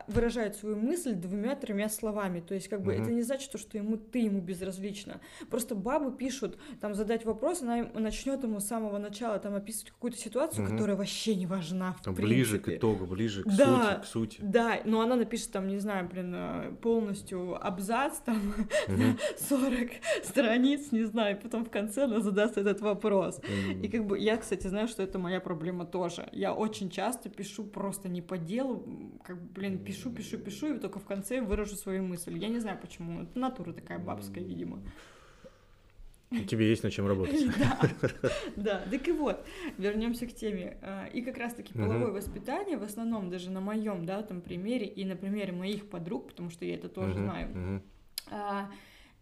выражает 0.07 0.55
свою 0.55 0.77
мысль 0.77 1.13
двумя-тремя 1.13 1.89
словами. 1.89 2.39
То 2.39 2.53
есть, 2.53 2.69
как 2.69 2.81
бы, 2.81 2.93
угу. 2.93 3.01
это 3.01 3.11
не 3.11 3.21
значит, 3.21 3.59
что 3.59 3.77
ему 3.77 3.97
ты 3.97 4.19
ему 4.19 4.39
безразлично. 4.39 5.19
Просто 5.49 5.75
бабы 5.75 6.15
пишут, 6.15 6.57
там, 6.79 6.93
задать 6.93 7.25
вопрос, 7.25 7.61
она 7.61 7.87
начнет 7.93 8.43
ему 8.43 8.59
с 8.59 8.65
самого 8.65 8.97
начала 8.97 9.39
там 9.39 9.55
описывать 9.55 9.91
какую-то 9.91 10.17
ситуацию, 10.17 10.63
угу. 10.63 10.73
которая 10.73 10.95
вообще 10.95 11.35
не 11.35 11.45
важна, 11.45 11.95
в 12.03 12.13
Ближе 12.13 12.51
принципе. 12.51 12.71
к 12.71 12.79
итогу, 12.79 13.05
ближе 13.05 13.43
к 13.43 13.47
да, 13.47 13.65
сути, 13.65 14.01
к 14.01 14.05
сути. 14.05 14.39
Да, 14.41 14.79
но 14.85 15.01
она 15.01 15.15
напишет 15.15 15.51
там, 15.51 15.67
не 15.67 15.79
знаю, 15.79 16.07
блин, 16.07 16.33
э, 16.35 16.71
полностью 16.81 17.65
абзац, 17.65 18.19
там, 18.19 18.53
угу. 18.87 19.17
40 19.49 19.89
страниц, 20.23 20.91
не 20.91 21.03
знаю, 21.03 21.39
потом 21.41 21.65
в 21.65 21.69
конце 21.69 22.03
она 22.03 22.21
задаст 22.21 22.57
этот 22.57 22.81
вопрос. 22.81 23.39
Угу. 23.39 23.79
И 23.83 23.87
как 23.89 24.05
бы, 24.05 24.17
я, 24.17 24.37
кстати, 24.37 24.67
знаю, 24.67 24.87
что 24.87 25.03
это 25.03 25.19
моя 25.19 25.39
проблема 25.39 25.85
тоже. 25.85 26.29
Я 26.31 26.53
очень 26.53 26.89
часто 26.89 27.29
пишу 27.29 27.63
просто 27.63 28.09
не 28.09 28.21
по 28.21 28.37
делу, 28.37 29.19
как 29.23 29.41
бы, 29.41 29.56
блин, 29.57 29.79
пишу, 29.79 30.11
пишу, 30.11 30.37
пишу, 30.37 30.75
и 30.75 30.79
только 30.79 30.99
в 30.99 31.05
конце 31.05 31.41
выражу 31.41 31.75
свою 31.75 32.03
мысль. 32.03 32.37
Я 32.37 32.47
не 32.47 32.59
знаю 32.59 32.77
почему. 32.79 33.23
Это 33.23 33.39
натура 33.39 33.73
такая 33.73 33.99
бабская, 33.99 34.43
видимо. 34.43 34.79
Тебе 36.29 36.69
есть 36.69 36.83
над 36.83 36.93
чем 36.93 37.07
работать. 37.07 37.45
Да, 37.57 37.89
да. 38.55 38.85
Так 38.91 39.07
и 39.07 39.11
вот, 39.11 39.45
вернемся 39.77 40.27
к 40.27 40.33
теме. 40.33 40.77
А, 40.81 41.07
и 41.07 41.21
как 41.21 41.37
раз-таки 41.37 41.73
половое 41.73 42.11
воспитание, 42.11 42.77
в 42.77 42.83
основном 42.83 43.29
даже 43.29 43.49
на 43.49 43.61
моем, 43.61 44.05
да, 44.05 44.21
там 44.21 44.41
примере 44.41 44.85
и 44.85 45.05
на 45.05 45.15
примере 45.15 45.53
моих 45.53 45.89
подруг, 45.89 46.27
потому 46.27 46.49
что 46.49 46.65
я 46.65 46.75
это 46.75 46.89
тоже 46.89 47.13
знаю, 47.13 47.81
а, 48.29 48.69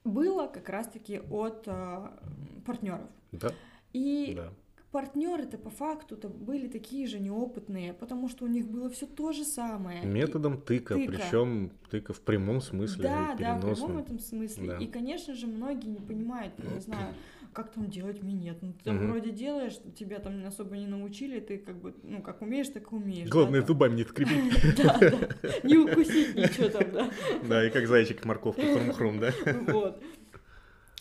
было 0.04 0.48
как 0.48 0.67
раз-таки 0.69 1.19
от 1.30 1.63
а, 1.67 2.19
партнеров. 2.65 3.10
Да. 3.32 3.52
И 3.93 4.38
партнеры-то 4.96 5.58
по 5.58 5.70
факту-то 5.70 6.30
были 6.30 6.70
такие 6.70 7.06
же 7.06 7.20
неопытные, 7.20 7.94
потому 7.94 8.30
что 8.30 8.46
у 8.46 8.48
них 8.48 8.66
было 8.66 8.90
все 8.90 9.06
то 9.06 9.34
же 9.34 9.44
самое. 9.44 10.06
Методом 10.06 10.62
тыка, 10.62 10.96
тыка. 10.96 11.12
причем 11.12 11.72
тыка 11.92 12.14
в 12.14 12.22
прямом 12.22 12.62
смысле. 12.62 13.04
Да, 13.04 13.36
да, 13.38 13.58
в 13.58 13.76
прямом 13.76 13.98
этом 13.98 14.20
смысле. 14.20 14.68
Да. 14.68 14.78
И, 14.78 14.88
конечно 14.88 15.34
же, 15.34 15.48
многие 15.48 15.90
не 15.90 16.00
понимают, 16.00 16.54
не 16.60 16.80
знаю, 16.80 17.14
как 17.52 17.74
там 17.74 17.90
делать 17.90 18.24
минет. 18.24 18.62
Ну, 18.62 18.74
ты 18.86 18.92
угу. 18.92 19.08
вроде 19.08 19.32
делаешь, 19.32 19.74
тебя 20.00 20.20
там 20.20 20.46
особо 20.46 20.78
не 20.78 20.88
научили, 20.88 21.42
ты 21.42 21.58
как 21.58 21.76
бы, 21.76 21.94
ну, 22.04 22.22
как 22.22 22.42
умеешь, 22.42 22.70
так 22.70 22.90
и 22.90 22.96
умеешь. 22.96 23.28
Главное, 23.28 23.60
да, 23.60 23.68
зубами 23.68 23.96
не 23.96 24.04
скрипить. 24.06 24.76
Да, 24.78 24.98
да, 24.98 25.50
не 25.64 25.78
укусить 25.78 26.36
ничего 26.36 26.70
там, 26.70 26.92
да. 26.94 27.12
Да, 27.50 27.68
и 27.68 27.70
как 27.70 27.86
зайчик 27.88 28.24
морковку 28.24 28.62
хрум-хрум, 28.62 29.20
да. 29.20 29.34
Вот. 29.74 30.02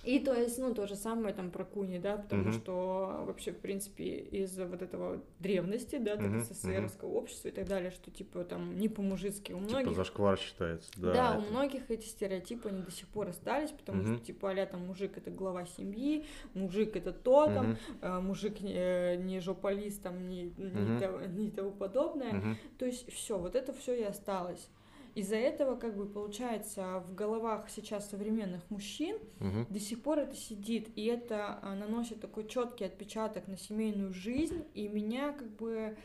И 0.04 0.18
то 0.20 0.34
есть, 0.34 0.58
ну, 0.58 0.74
то 0.74 0.86
же 0.86 0.96
самое 0.96 1.34
там 1.34 1.50
про 1.50 1.64
куни, 1.64 1.98
да, 1.98 2.16
потому 2.16 2.44
uh-huh. 2.44 2.52
что 2.52 3.24
вообще, 3.26 3.52
в 3.52 3.58
принципе, 3.58 4.04
из 4.04 4.58
вот 4.58 4.82
этого 4.82 5.22
древности, 5.40 5.96
да, 5.96 6.14
uh-huh. 6.14 6.40
СССРского 6.40 7.08
uh-huh. 7.08 7.16
общества 7.16 7.48
и 7.48 7.50
так 7.52 7.66
далее, 7.66 7.90
что, 7.90 8.10
типа, 8.10 8.44
там, 8.44 8.76
не 8.76 8.88
по-мужицки 8.88 9.52
у 9.52 9.58
типа 9.58 9.70
многих... 9.70 9.88
Типа 9.88 9.94
зашквар 9.94 10.38
считается, 10.38 10.90
да. 10.96 11.12
Да, 11.12 11.30
это... 11.30 11.38
у 11.38 11.50
многих 11.50 11.90
эти 11.90 12.06
стереотипы, 12.06 12.68
они 12.68 12.82
до 12.82 12.90
сих 12.90 13.08
пор 13.08 13.28
остались, 13.28 13.70
потому 13.70 14.02
uh-huh. 14.02 14.16
что, 14.16 14.26
типа, 14.26 14.50
а 14.50 14.66
там, 14.66 14.86
мужик— 14.86 15.12
это 15.16 15.30
глава 15.30 15.64
семьи, 15.64 16.26
мужик— 16.52 16.96
это 16.96 17.12
то, 17.12 17.46
там, 17.46 17.72
uh-huh. 17.72 17.78
э, 18.02 18.20
мужик 18.20 18.60
не, 18.60 19.16
не 19.16 19.40
жополист, 19.40 20.02
там, 20.02 20.28
не, 20.28 20.44
uh-huh. 20.44 20.94
не, 20.94 21.00
того, 21.00 21.20
не 21.20 21.50
того 21.50 21.70
подобное. 21.70 22.32
Uh-huh. 22.32 22.54
То 22.78 22.84
есть 22.84 23.10
все, 23.12 23.38
вот 23.38 23.54
это 23.54 23.72
все 23.72 23.94
и 23.98 24.02
осталось. 24.02 24.68
Из-за 25.14 25.36
этого, 25.36 25.76
как 25.76 25.96
бы, 25.96 26.06
получается, 26.06 27.04
в 27.06 27.14
головах 27.14 27.70
сейчас 27.70 28.10
современных 28.10 28.68
мужчин 28.68 29.16
угу. 29.38 29.66
до 29.70 29.78
сих 29.78 30.02
пор 30.02 30.18
это 30.18 30.34
сидит, 30.34 30.88
и 30.96 31.04
это 31.04 31.60
а, 31.62 31.74
наносит 31.76 32.20
такой 32.20 32.48
четкий 32.48 32.84
отпечаток 32.84 33.46
на 33.46 33.56
семейную 33.56 34.12
жизнь, 34.12 34.64
и 34.74 34.88
меня, 34.88 35.32
как 35.32 35.48
бы, 35.54 35.96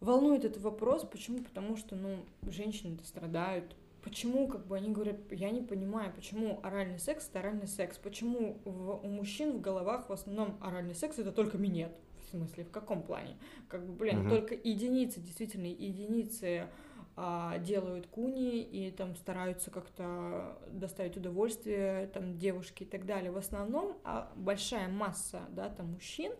волнует 0.00 0.44
этот 0.44 0.62
вопрос, 0.62 1.04
почему? 1.04 1.38
Потому 1.42 1.76
что, 1.76 1.96
ну, 1.96 2.18
женщины-то 2.42 3.04
страдают, 3.04 3.74
почему, 4.02 4.46
как 4.46 4.68
бы, 4.68 4.76
они 4.76 4.92
говорят, 4.92 5.16
я 5.32 5.50
не 5.50 5.62
понимаю, 5.62 6.12
почему 6.14 6.60
оральный 6.62 7.00
секс— 7.00 7.28
это 7.30 7.40
оральный 7.40 7.66
секс, 7.66 7.98
почему 7.98 8.60
в, 8.64 9.04
у 9.04 9.08
мужчин 9.08 9.58
в 9.58 9.60
головах 9.60 10.08
в 10.08 10.12
основном 10.12 10.56
оральный 10.60 10.94
секс— 10.94 11.18
это 11.18 11.32
только 11.32 11.58
минет, 11.58 11.90
в 12.20 12.30
смысле, 12.30 12.62
в 12.62 12.70
каком 12.70 13.02
плане? 13.02 13.36
Как 13.68 13.84
бы, 13.84 13.92
блин, 13.92 14.20
угу. 14.20 14.30
только 14.30 14.54
единицы, 14.54 15.18
действительно, 15.18 15.66
единицы 15.66 16.68
делают 17.60 18.06
куни 18.08 18.62
и 18.62 18.90
там 18.90 19.16
стараются 19.16 19.70
как-то 19.70 20.58
доставить 20.70 21.16
удовольствие 21.16 22.08
там 22.08 22.36
девушки 22.36 22.82
и 22.82 22.86
так 22.86 23.06
далее. 23.06 23.30
В 23.30 23.38
основном 23.38 23.96
а 24.04 24.30
большая 24.36 24.88
масса, 24.88 25.40
да, 25.50 25.70
там 25.70 25.92
мужчин, 25.92 26.32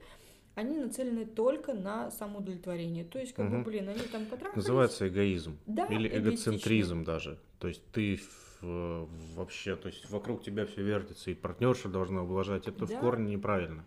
они 0.54 0.78
нацелены 0.78 1.24
только 1.24 1.72
на 1.72 2.10
самоудовлетворение. 2.10 3.04
То 3.04 3.18
есть, 3.18 3.32
как 3.32 3.46
угу. 3.46 3.58
бы, 3.58 3.64
блин, 3.64 3.88
они 3.88 4.00
там 4.00 4.26
потрахались. 4.26 4.56
Называется 4.56 5.08
эгоизм. 5.08 5.58
Да, 5.66 5.86
Или 5.86 6.08
эгоцентризм 6.08 7.04
даже. 7.04 7.38
То 7.58 7.68
есть 7.68 7.82
ты 7.92 8.20
вообще, 8.60 9.76
то 9.76 9.88
есть 9.88 10.10
вокруг 10.10 10.42
тебя 10.42 10.66
все 10.66 10.82
вертится, 10.82 11.30
и 11.30 11.34
партнерша 11.34 11.88
должна 11.88 12.22
облажать. 12.22 12.68
Это 12.68 12.86
да. 12.86 12.96
в 12.96 13.00
корне 13.00 13.36
неправильно. 13.36 13.86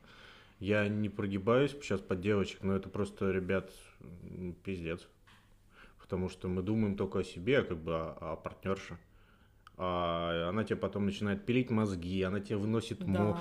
Я 0.59 0.87
не 0.87 1.09
прогибаюсь 1.09 1.71
сейчас 1.71 2.01
под 2.01 2.21
девочек, 2.21 2.63
но 2.63 2.75
это 2.75 2.89
просто, 2.89 3.31
ребят, 3.31 3.71
пиздец 4.63 5.07
потому 6.09 6.27
что 6.27 6.47
мы 6.47 6.63
думаем 6.63 6.97
только 6.97 7.19
о 7.19 7.23
себе, 7.23 7.61
как 7.61 7.77
бы 7.77 7.93
о, 7.95 8.31
о 8.31 8.35
партнерше. 8.35 8.97
а 9.77 10.49
она 10.49 10.63
тебе 10.63 10.75
потом 10.75 11.05
начинает 11.05 11.45
пилить 11.45 11.69
мозги, 11.69 12.23
она 12.23 12.39
тебе 12.39 12.57
выносит 12.57 13.05
мо... 13.05 13.37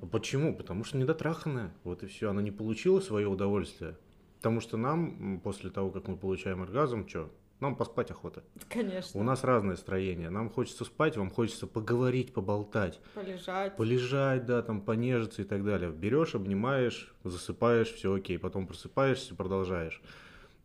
Да, 0.00 0.06
Почему? 0.06 0.54
Потому 0.54 0.84
что 0.84 0.98
недотраханная. 0.98 1.72
Вот 1.82 2.02
и 2.02 2.06
все. 2.06 2.28
Она 2.28 2.42
не 2.42 2.50
получила 2.50 3.00
свое 3.00 3.26
удовольствие. 3.26 3.96
Потому 4.36 4.60
что 4.60 4.76
нам, 4.76 5.40
после 5.40 5.70
того, 5.70 5.90
как 5.90 6.08
мы 6.08 6.16
получаем 6.18 6.62
оргазм, 6.62 7.08
что? 7.08 7.30
Нам 7.58 7.74
поспать 7.74 8.10
охота. 8.10 8.42
Конечно. 8.68 9.18
У 9.18 9.22
нас 9.22 9.42
разное 9.42 9.76
строение. 9.76 10.28
Нам 10.28 10.50
хочется 10.50 10.84
спать, 10.84 11.16
вам 11.16 11.30
хочется 11.30 11.66
поговорить, 11.66 12.34
поболтать. 12.34 13.00
Полежать. 13.14 13.76
Полежать, 13.76 14.44
да, 14.44 14.62
там 14.62 14.82
понежиться 14.82 15.40
и 15.40 15.44
так 15.46 15.64
далее. 15.64 15.90
Берешь, 15.90 16.34
обнимаешь, 16.34 17.14
засыпаешь, 17.24 17.92
все 17.92 18.14
окей. 18.14 18.38
Потом 18.38 18.66
просыпаешься, 18.66 19.34
продолжаешь. 19.34 20.02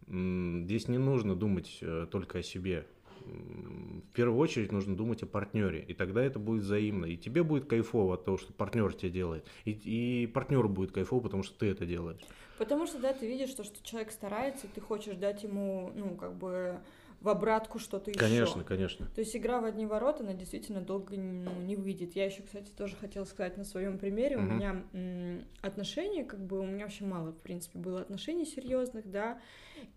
Здесь 0.08 0.88
не 0.88 0.98
нужно 0.98 1.36
думать 1.36 1.80
э, 1.82 2.08
только 2.10 2.39
о 2.39 2.44
себе. 2.44 2.86
В 3.26 4.13
первую 4.13 4.39
очередь 4.39 4.72
нужно 4.72 4.96
думать 4.96 5.24
о 5.24 5.26
партнере, 5.26 5.84
и 5.88 5.94
тогда 5.96 6.24
это 6.24 6.38
будет 6.38 6.62
взаимно. 6.62 7.06
И 7.06 7.18
тебе 7.18 7.41
будет 7.44 7.65
кайфово 7.65 8.15
от 8.15 8.26
того, 8.26 8.38
что 8.38 8.54
партнер 8.54 8.94
тебе 8.94 9.10
делает, 9.10 9.48
и, 9.63 9.72
и 9.72 10.28
партнеру 10.28 10.70
будет 10.70 10.91
кайфово, 10.91 11.22
потому 11.22 11.41
что 11.41 11.58
ты 11.58 11.68
это 11.68 11.88
делаешь. 11.88 12.22
Потому 12.60 12.86
что, 12.86 13.00
да, 13.00 13.13
ты 13.13 13.28
видишь, 13.28 13.50
что, 13.50 13.63
что 13.63 13.84
человек 13.84 14.12
старается, 14.12 14.68
и 14.68 14.70
ты 14.70 14.80
хочешь 14.80 15.15
дать 15.15 15.44
ему, 15.44 15.91
ну, 15.96 16.15
как 16.15 16.36
бы 16.36 16.80
в 17.20 17.30
обратку 17.30 17.80
что-то 17.80 18.12
еще. 18.12 18.20
Конечно, 18.20 18.63
конечно. 18.63 19.08
То 19.15 19.22
есть 19.22 19.36
игра 19.36 19.60
в 19.60 19.65
одни 19.65 19.86
ворота, 19.86 20.24
она 20.24 20.34
действительно 20.34 20.82
долго 20.82 21.15
ну, 21.18 21.52
не 21.62 21.76
выйдет. 21.76 22.15
Я 22.15 22.26
еще, 22.26 22.44
кстати, 22.44 22.70
тоже 22.70 22.96
хотела 22.96 23.24
сказать 23.26 23.58
на 23.58 23.63
своем 23.63 23.98
примере. 23.98 24.36
Uh-huh. 24.36 24.39
У 24.39 24.54
меня 24.54 25.41
отношения, 25.62 26.24
как 26.24 26.46
бы, 26.46 26.60
у 26.60 26.65
меня 26.65 26.86
вообще 26.86 27.04
мало, 27.04 27.32
в 27.32 27.39
принципе, 27.39 27.80
было 27.80 28.02
отношений 28.02 28.46
серьезных, 28.46 29.10
да. 29.10 29.41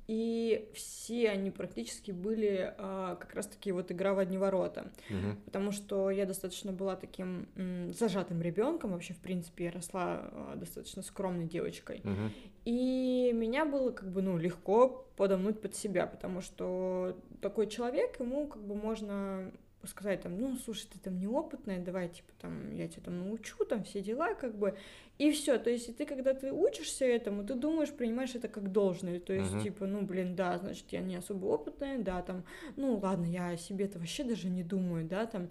И 0.07 0.71
все 0.73 1.29
они 1.29 1.51
практически 1.51 2.13
были 2.13 2.75
а, 2.79 3.17
как 3.17 3.35
раз-таки 3.35 3.73
вот 3.73 3.93
игра 3.93 4.15
в 4.15 4.19
одни 4.19 4.39
ворота. 4.39 4.91
Uh-huh. 5.11 5.37
Потому 5.45 5.71
что 5.71 6.11
я 6.11 6.25
достаточно 6.25 6.73
была 6.73 6.97
таким 6.97 7.47
м, 7.57 7.93
зажатым 7.93 8.41
ребенком. 8.41 8.93
Вообще, 8.93 9.13
в 9.13 9.19
принципе, 9.19 9.65
я 9.65 9.71
росла 9.71 10.31
а, 10.33 10.55
достаточно 10.57 11.03
скромной 11.03 11.47
девочкой. 11.47 12.01
Uh-huh. 12.03 12.31
И 12.65 13.33
меня 13.35 13.67
было 13.67 13.91
как 13.91 14.11
бы, 14.11 14.23
ну, 14.23 14.39
легко 14.39 15.07
подомнуть 15.17 15.61
под 15.61 15.75
себя, 15.75 16.07
потому 16.07 16.41
что 16.41 17.19
такой 17.43 17.67
человек, 17.67 18.19
ему 18.19 18.47
как 18.47 18.63
бы 18.63 18.75
можно 18.75 19.53
сказать 19.87 20.23
там, 20.23 20.39
ну, 20.39 20.57
слушай, 20.57 20.89
ты 20.93 20.99
там 20.99 21.19
неопытная, 21.19 21.79
давай, 21.79 22.09
типа, 22.09 22.33
там, 22.41 22.75
я 22.75 22.89
тебя 22.89 23.03
там 23.05 23.19
научу, 23.19 23.65
там, 23.65 23.85
все 23.85 24.01
дела, 24.01 24.35
как 24.35 24.57
бы, 24.57 24.77
и 25.19 25.31
все, 25.31 25.59
то 25.59 25.71
есть, 25.71 25.89
и 25.89 25.93
ты, 25.93 26.05
когда 26.05 26.35
ты 26.35 26.53
учишься 26.53 27.05
этому, 27.05 27.45
ты 27.45 27.55
думаешь, 27.55 27.93
принимаешь 27.93 28.35
это 28.35 28.49
как 28.49 28.73
должное, 28.73 29.21
то 29.21 29.33
есть, 29.33 29.53
uh-huh. 29.53 29.63
типа, 29.63 29.87
ну, 29.87 30.03
блин, 30.03 30.35
да, 30.35 30.59
значит, 30.59 30.87
я 30.91 31.01
не 31.01 31.17
особо 31.17 31.47
опытная, 31.47 31.99
да, 31.99 32.23
там, 32.23 32.45
ну, 32.77 32.99
ладно, 32.99 33.25
я 33.25 33.51
о 33.51 33.57
себе-то 33.57 33.99
вообще 33.99 34.25
даже 34.25 34.49
не 34.49 34.63
думаю, 34.63 35.07
да, 35.07 35.27
там, 35.27 35.49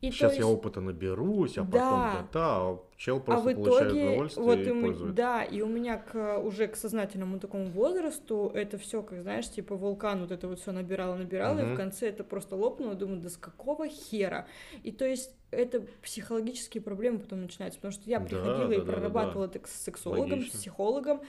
и 0.00 0.12
Сейчас 0.12 0.32
есть... 0.32 0.38
я 0.38 0.46
опыта 0.46 0.80
наберусь, 0.80 1.58
а 1.58 1.62
да. 1.62 1.66
потом 1.66 2.00
да-да, 2.00 2.56
а 2.56 2.80
чел 2.96 3.18
просто 3.18 3.50
а 3.50 3.52
в 3.52 3.56
получает 3.56 3.86
итоге, 3.88 4.06
удовольствие 4.06 4.46
вот 4.46 4.58
и, 4.58 4.62
и 4.62 4.82
пользуется. 4.82 5.16
Да, 5.16 5.42
и 5.42 5.60
у 5.60 5.66
меня 5.66 5.98
к, 5.98 6.38
уже 6.38 6.68
к 6.68 6.76
сознательному 6.76 7.40
такому 7.40 7.66
возрасту 7.66 8.52
это 8.54 8.78
все, 8.78 9.02
как 9.02 9.22
знаешь, 9.22 9.50
типа 9.50 9.74
вулкан 9.74 10.20
вот 10.20 10.30
это 10.30 10.46
вот 10.46 10.60
все 10.60 10.70
набирало, 10.70 11.16
набирало, 11.16 11.58
угу. 11.58 11.70
и 11.70 11.72
в 11.72 11.76
конце 11.76 12.10
это 12.10 12.22
просто 12.22 12.54
лопнуло, 12.54 12.94
думаю, 12.94 13.20
да 13.20 13.28
с 13.28 13.36
какого 13.36 13.88
хера? 13.88 14.46
И 14.84 14.92
то 14.92 15.04
есть 15.04 15.34
это 15.50 15.84
психологические 16.00 16.80
проблемы 16.80 17.18
потом 17.18 17.42
начинаются, 17.42 17.80
потому 17.80 17.92
что 17.92 18.08
я 18.08 18.20
приходила 18.20 18.68
да, 18.68 18.74
и 18.74 18.78
да, 18.78 18.84
прорабатывала 18.84 19.48
да, 19.48 19.54
да. 19.54 19.58
это 19.58 19.68
с 19.68 19.82
сексологом, 19.82 20.30
Логично. 20.30 20.56
с 20.56 20.60
психологом, 20.60 21.22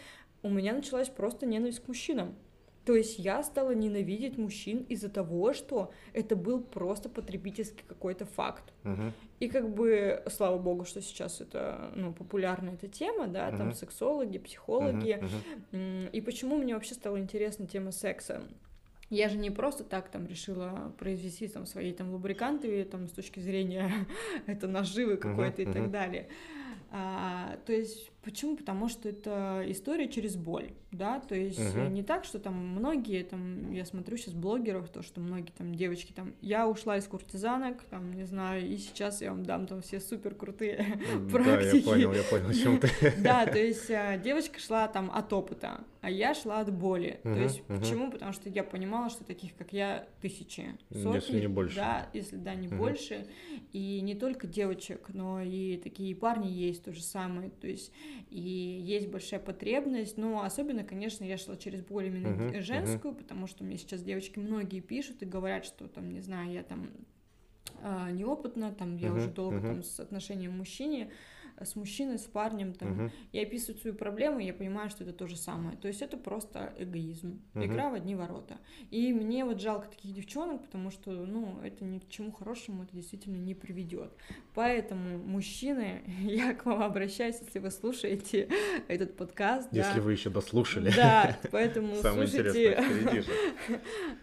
у 0.43 0.49
меня 0.49 0.73
началась 0.73 1.09
просто 1.09 1.47
ненависть 1.47 1.83
к 1.83 1.87
мужчинам. 1.87 2.35
То 2.89 2.95
есть 2.95 3.19
я 3.19 3.43
стала 3.43 3.69
ненавидеть 3.75 4.39
мужчин 4.39 4.79
из-за 4.89 5.09
того, 5.09 5.53
что 5.53 5.91
это 6.11 6.35
был 6.35 6.59
просто 6.59 7.07
потребительский 7.07 7.83
какой-то 7.87 8.25
факт. 8.25 8.73
Uh-huh. 8.83 9.11
И 9.39 9.47
как 9.47 9.69
бы, 9.71 10.23
слава 10.25 10.57
богу, 10.57 10.85
что 10.85 10.99
сейчас 10.99 11.39
это, 11.39 11.91
ну, 11.93 12.13
популярная 12.13 12.73
эта 12.73 12.87
тема, 12.87 13.27
да, 13.27 13.47
uh-huh. 13.49 13.57
там 13.57 13.73
сексологи, 13.73 14.39
психологи. 14.39 15.19
Uh-huh. 15.19 15.29
Uh-huh. 15.71 16.09
И 16.09 16.21
почему 16.21 16.57
мне 16.57 16.73
вообще 16.73 16.95
стала 16.95 17.19
интересна 17.19 17.67
тема 17.67 17.91
секса? 17.91 18.41
Я 19.11 19.29
же 19.29 19.37
не 19.37 19.51
просто 19.51 19.83
так 19.83 20.09
там 20.09 20.25
решила 20.25 20.91
произвести 20.97 21.47
там 21.47 21.67
свои 21.67 21.93
там 21.93 22.11
лубриканты 22.11 22.83
там 22.85 23.07
с 23.07 23.11
точки 23.11 23.39
зрения 23.39 23.91
это 24.47 24.67
наживы 24.67 25.17
какой-то 25.17 25.61
uh-huh, 25.61 25.69
и 25.69 25.73
так 25.73 25.91
далее. 25.91 26.27
А, 26.91 27.55
то 27.67 27.71
есть 27.71 28.09
почему? 28.23 28.57
Потому 28.57 28.89
что 28.89 29.09
это 29.09 29.63
история 29.67 30.07
через 30.07 30.35
боль, 30.35 30.71
да, 30.91 31.19
то 31.19 31.35
есть 31.35 31.59
uh-huh. 31.59 31.89
не 31.89 32.03
так, 32.03 32.25
что 32.25 32.39
там 32.39 32.53
многие, 32.53 33.23
там, 33.23 33.71
я 33.71 33.85
смотрю 33.85 34.17
сейчас 34.17 34.33
блогеров, 34.33 34.89
то, 34.89 35.01
что 35.01 35.21
многие 35.21 35.51
там 35.51 35.73
девочки 35.73 36.11
там, 36.11 36.33
я 36.41 36.67
ушла 36.67 36.97
из 36.97 37.07
куртизанок, 37.07 37.83
там, 37.83 38.13
не 38.13 38.25
знаю, 38.25 38.67
и 38.67 38.77
сейчас 38.77 39.21
я 39.21 39.31
вам 39.31 39.43
дам 39.43 39.67
там 39.67 39.81
все 39.81 39.99
супер 39.99 40.35
крутые 40.35 40.99
практики. 41.31 41.49
Да, 41.49 41.77
я 41.77 41.83
понял, 41.83 42.13
я 42.13 42.23
понял, 42.23 42.49
о 42.49 42.53
чем 42.53 42.79
ты. 42.79 42.89
Да, 43.19 43.45
то 43.45 43.57
есть 43.57 43.89
а, 43.89 44.17
девочка 44.17 44.59
шла 44.59 44.87
там 44.87 45.11
от 45.11 45.31
опыта, 45.33 45.83
а 46.01 46.09
я 46.09 46.33
шла 46.33 46.59
от 46.59 46.73
боли. 46.73 47.19
То 47.23 47.35
есть 47.35 47.63
почему? 47.63 48.11
Потому 48.11 48.33
что 48.33 48.49
я 48.49 48.63
понимала, 48.63 49.09
что 49.09 49.23
таких, 49.23 49.55
как 49.55 49.73
я, 49.73 50.07
тысячи, 50.21 50.77
сотни. 50.91 51.15
Если 51.15 51.39
не 51.41 51.47
больше. 51.47 51.75
Да, 51.75 52.09
если 52.13 52.37
да, 52.37 52.55
не 52.55 52.67
больше. 52.67 53.27
И 53.73 54.01
не 54.01 54.15
только 54.15 54.47
девочек, 54.47 55.09
но 55.09 55.41
и 55.41 55.77
такие 55.77 56.15
парни 56.15 56.47
есть 56.47 56.83
то 56.83 56.93
же 56.93 57.01
самое. 57.01 57.49
То 57.49 57.67
есть 57.67 57.91
и 58.29 58.39
есть 58.39 59.07
большая 59.07 59.39
потребность, 59.39 60.17
но 60.17 60.43
особенно, 60.43 60.83
конечно, 60.83 61.23
я 61.23 61.37
шла 61.37 61.57
через 61.57 61.81
боль 61.81 62.07
именно 62.07 62.27
uh-huh, 62.27 62.61
женскую, 62.61 63.13
uh-huh. 63.13 63.17
потому 63.17 63.47
что 63.47 63.63
мне 63.63 63.77
сейчас 63.77 64.03
девочки 64.03 64.39
многие 64.39 64.81
пишут 64.81 65.23
и 65.23 65.25
говорят, 65.25 65.65
что 65.65 65.87
там, 65.87 66.11
не 66.11 66.21
знаю, 66.21 66.51
я 66.51 66.63
там 66.63 66.89
э, 67.81 68.11
неопытна, 68.11 68.71
там 68.71 68.97
я 68.97 69.09
uh-huh, 69.09 69.17
уже 69.17 69.27
долго 69.29 69.57
uh-huh. 69.57 69.67
там 69.67 69.83
с 69.83 69.99
отношением 69.99 70.53
к 70.53 70.57
мужчине, 70.57 71.11
с 71.63 71.75
мужчиной, 71.75 72.19
с 72.19 72.23
парнем, 72.23 72.73
там, 72.73 73.05
uh-huh. 73.05 73.11
я 73.31 73.43
описываю 73.43 73.79
свою 73.79 73.95
проблему, 73.95 74.39
я 74.39 74.53
понимаю, 74.53 74.89
что 74.89 75.03
это 75.03 75.13
то 75.13 75.27
же 75.27 75.35
самое. 75.35 75.77
То 75.77 75.87
есть 75.87 76.01
это 76.01 76.17
просто 76.17 76.73
эгоизм, 76.77 77.41
uh-huh. 77.53 77.65
игра 77.65 77.89
в 77.89 77.93
одни 77.93 78.15
ворота. 78.15 78.57
И 78.91 79.13
мне 79.13 79.45
вот 79.45 79.61
жалко 79.61 79.89
таких 79.89 80.13
девчонок, 80.13 80.63
потому 80.63 80.91
что, 80.91 81.11
ну, 81.11 81.59
это 81.63 81.83
ни 81.83 81.99
к 81.99 82.09
чему 82.09 82.31
хорошему 82.31 82.83
это 82.83 82.95
действительно 82.95 83.37
не 83.37 83.53
приведет. 83.53 84.11
Поэтому, 84.53 85.17
мужчины, 85.17 86.03
я 86.21 86.53
к 86.53 86.65
вам 86.65 86.83
обращаюсь, 86.83 87.37
если 87.41 87.59
вы 87.59 87.71
слушаете 87.71 88.49
этот 88.87 89.15
подкаст. 89.15 89.69
Если 89.71 89.95
да. 89.95 90.01
вы 90.01 90.11
еще 90.13 90.29
дослушали. 90.29 90.91
Да, 90.95 91.37
поэтому 91.51 91.95
слушайте. 91.95 92.83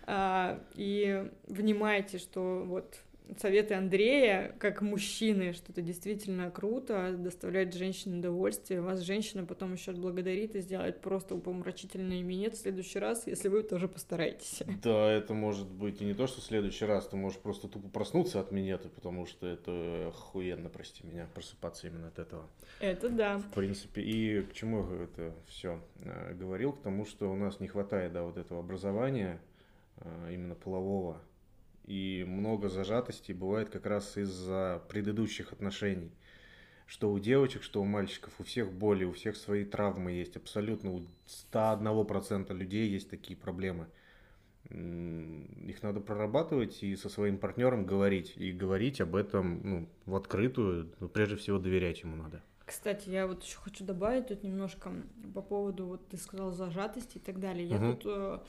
А, 0.07 0.63
и 0.75 1.31
внимайте, 1.47 2.19
что 2.19 2.65
вот 2.67 3.01
советы 3.39 3.75
Андрея, 3.75 4.55
как 4.59 4.83
мужчины, 4.83 5.53
что 5.53 5.73
это 5.73 5.83
действительно 5.83 6.51
круто, 6.51 7.15
доставляет 7.17 7.75
женщине 7.75 8.19
удовольствие. 8.19 8.81
Вас 8.81 9.01
женщина 9.01 9.45
потом 9.45 9.73
еще 9.73 9.91
отблагодарит 9.91 10.55
и 10.55 10.61
сделает 10.61 11.01
просто 11.01 11.35
упомрачительный 11.35 12.23
минет 12.23 12.55
в 12.55 12.61
следующий 12.61 12.99
раз, 12.99 13.27
если 13.27 13.49
вы 13.49 13.63
тоже 13.63 13.89
постараетесь. 13.89 14.63
Да, 14.87 15.11
это 15.11 15.35
может 15.35 15.69
быть 15.69 16.01
и 16.01 16.05
не 16.05 16.15
то, 16.15 16.27
что 16.29 16.41
в 16.41 16.45
следующий 16.45 16.85
раз, 16.85 17.09
ты 17.09 17.17
можешь 17.17 17.41
просто 17.41 17.67
тупо 17.67 17.89
проснуться 17.89 18.39
от 18.39 18.53
минета, 18.53 18.89
потому 18.89 19.27
что 19.27 19.47
это 19.47 20.09
охуенно, 20.09 20.69
прости 20.69 21.05
меня, 21.05 21.29
просыпаться 21.35 21.89
именно 21.89 22.09
от 22.09 22.19
этого. 22.19 22.49
Это 22.79 23.09
да. 23.09 23.39
В 23.39 23.53
принципе, 23.53 24.03
и 24.03 24.43
к 24.43 24.53
чему 24.53 24.87
я 24.93 25.05
это 25.05 25.35
все 25.47 25.81
э, 26.03 26.35
говорил? 26.35 26.73
К 26.73 26.83
тому, 26.83 27.05
что 27.05 27.33
у 27.33 27.37
нас 27.37 27.59
не 27.59 27.67
хватает, 27.67 28.13
да, 28.13 28.23
вот 28.23 28.37
этого 28.37 28.61
образования, 28.61 29.41
э, 29.97 30.31
именно 30.33 30.55
полового, 30.55 31.21
и 31.87 32.25
много 32.27 32.69
зажатостей 32.69 33.35
бывает 33.35 33.71
как 33.71 33.87
раз 33.87 34.17
из-за 34.17 34.83
предыдущих 34.89 35.53
отношений. 35.53 36.11
Что 36.87 37.11
у 37.13 37.19
девочек, 37.19 37.63
что 37.63 37.81
у 37.81 37.85
мальчиков, 37.85 38.33
у 38.39 38.45
всех 38.45 38.73
боли, 38.73 39.05
у 39.05 39.13
всех 39.13 39.37
свои 39.37 39.65
травмы 39.65 40.13
есть. 40.13 40.37
Абсолютно 40.37 40.93
у 40.93 41.03
101% 41.53 42.53
людей 42.55 42.89
есть 42.89 43.11
такие 43.11 43.37
проблемы. 43.37 43.87
Их 44.69 45.83
надо 45.83 46.01
прорабатывать 46.01 46.83
и 46.83 46.97
со 46.97 47.09
своим 47.09 47.39
партнером 47.39 47.87
говорить. 47.87 48.35
И 48.37 48.53
говорить 48.53 49.01
об 49.01 49.17
этом 49.17 49.61
ну, 49.63 49.89
в 50.07 50.15
открытую, 50.17 50.93
но 51.01 51.09
прежде 51.09 51.37
всего 51.37 51.59
доверять 51.59 52.03
ему 52.03 52.17
надо. 52.17 52.43
Кстати, 52.65 53.09
я 53.11 53.29
вот 53.29 53.45
еще 53.45 53.59
хочу 53.59 53.85
добавить 53.85 54.27
тут 54.27 54.43
немножко 54.43 54.93
по 55.35 55.41
поводу, 55.41 55.87
вот 55.87 56.09
ты 56.09 56.17
сказал, 56.17 56.51
зажатости 56.51 57.19
и 57.19 57.21
так 57.21 57.39
далее. 57.39 57.67
Я 57.67 57.77
угу. 57.77 57.95
тут... 57.95 58.43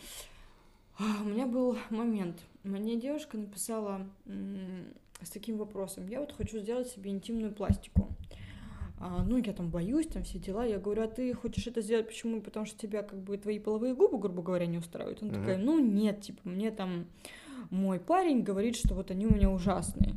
Э, 0.99 1.03
у 1.23 1.25
меня 1.25 1.45
был 1.45 1.77
момент. 1.89 2.39
Мне 2.63 2.99
девушка 2.99 3.37
написала 3.37 4.05
с 5.21 5.29
таким 5.29 5.57
вопросом. 5.57 6.07
Я 6.07 6.19
вот 6.19 6.33
хочу 6.33 6.59
сделать 6.59 6.87
себе 6.87 7.11
интимную 7.11 7.51
пластику. 7.51 8.09
А, 8.99 9.23
ну, 9.23 9.37
я 9.37 9.53
там 9.53 9.69
боюсь, 9.69 10.07
там 10.07 10.23
все 10.23 10.39
дела. 10.39 10.65
Я 10.65 10.79
говорю, 10.79 11.03
а 11.03 11.07
ты 11.07 11.33
хочешь 11.33 11.67
это 11.67 11.81
сделать 11.81 12.07
почему? 12.07 12.41
Потому 12.41 12.65
что 12.65 12.77
тебя 12.79 13.03
как 13.03 13.19
бы 13.19 13.37
твои 13.37 13.59
половые 13.59 13.93
губы, 13.93 14.17
грубо 14.17 14.41
говоря, 14.41 14.65
не 14.65 14.79
устраивают. 14.79 15.21
Она 15.21 15.33
uh-huh. 15.33 15.39
такая, 15.39 15.57
ну 15.57 15.79
нет, 15.79 16.21
типа, 16.21 16.39
мне 16.45 16.71
там 16.71 17.05
мой 17.69 17.99
парень 17.99 18.41
говорит, 18.41 18.75
что 18.75 18.95
вот 18.95 19.11
они 19.11 19.27
у 19.27 19.33
меня 19.33 19.51
ужасные. 19.51 20.15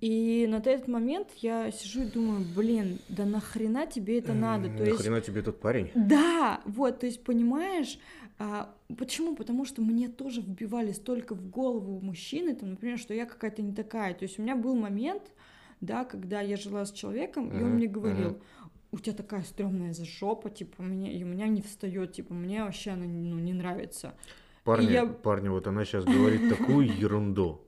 И 0.00 0.48
на 0.48 0.56
этот 0.56 0.88
момент 0.88 1.28
я 1.36 1.70
сижу 1.70 2.02
и 2.02 2.10
думаю, 2.10 2.44
блин, 2.56 2.98
да 3.08 3.24
нахрена 3.24 3.86
тебе 3.86 4.18
это 4.18 4.32
надо? 4.32 4.64
То 4.64 4.84
нахрена 4.84 5.16
есть... 5.16 5.26
тебе 5.26 5.40
этот 5.40 5.60
парень? 5.60 5.92
Да, 5.94 6.60
вот, 6.64 6.98
то 6.98 7.06
есть, 7.06 7.22
понимаешь, 7.22 7.98
А, 8.44 8.74
почему? 8.94 9.36
Потому 9.36 9.64
что 9.64 9.82
мне 9.82 10.08
тоже 10.08 10.40
вбивали 10.40 10.92
столько 10.92 11.34
в 11.34 11.48
голову 11.48 12.00
мужчины, 12.00 12.54
там, 12.54 12.70
например, 12.70 12.98
что 12.98 13.14
я 13.14 13.26
какая-то 13.26 13.62
не 13.62 13.72
такая. 13.72 14.14
То 14.14 14.24
есть 14.24 14.38
у 14.38 14.42
меня 14.42 14.56
был 14.56 14.74
момент, 14.74 15.22
да, 15.80 16.04
когда 16.04 16.40
я 16.40 16.56
жила 16.56 16.84
с 16.84 16.92
человеком, 16.92 17.50
uh-huh, 17.50 17.60
и 17.60 17.62
он 17.62 17.70
мне 17.70 17.86
говорил, 17.86 18.30
uh-huh. 18.30 18.70
у 18.92 18.98
тебя 18.98 19.16
такая 19.16 19.42
стрёмная 19.42 19.92
за 19.92 20.04
жопа, 20.04 20.50
типа, 20.50 20.82
мне, 20.82 21.12
и 21.12 21.24
у 21.24 21.26
меня 21.26 21.48
не 21.48 21.62
встает, 21.62 22.12
типа, 22.12 22.34
мне 22.34 22.64
вообще 22.64 22.92
она 22.92 23.04
ну, 23.04 23.38
не 23.38 23.52
нравится. 23.52 24.14
Парни, 24.64 24.92
я... 24.92 25.06
парни, 25.06 25.48
вот 25.48 25.66
она 25.66 25.84
сейчас 25.84 26.04
говорит 26.04 26.48
такую 26.48 26.86
ерунду. 26.86 27.60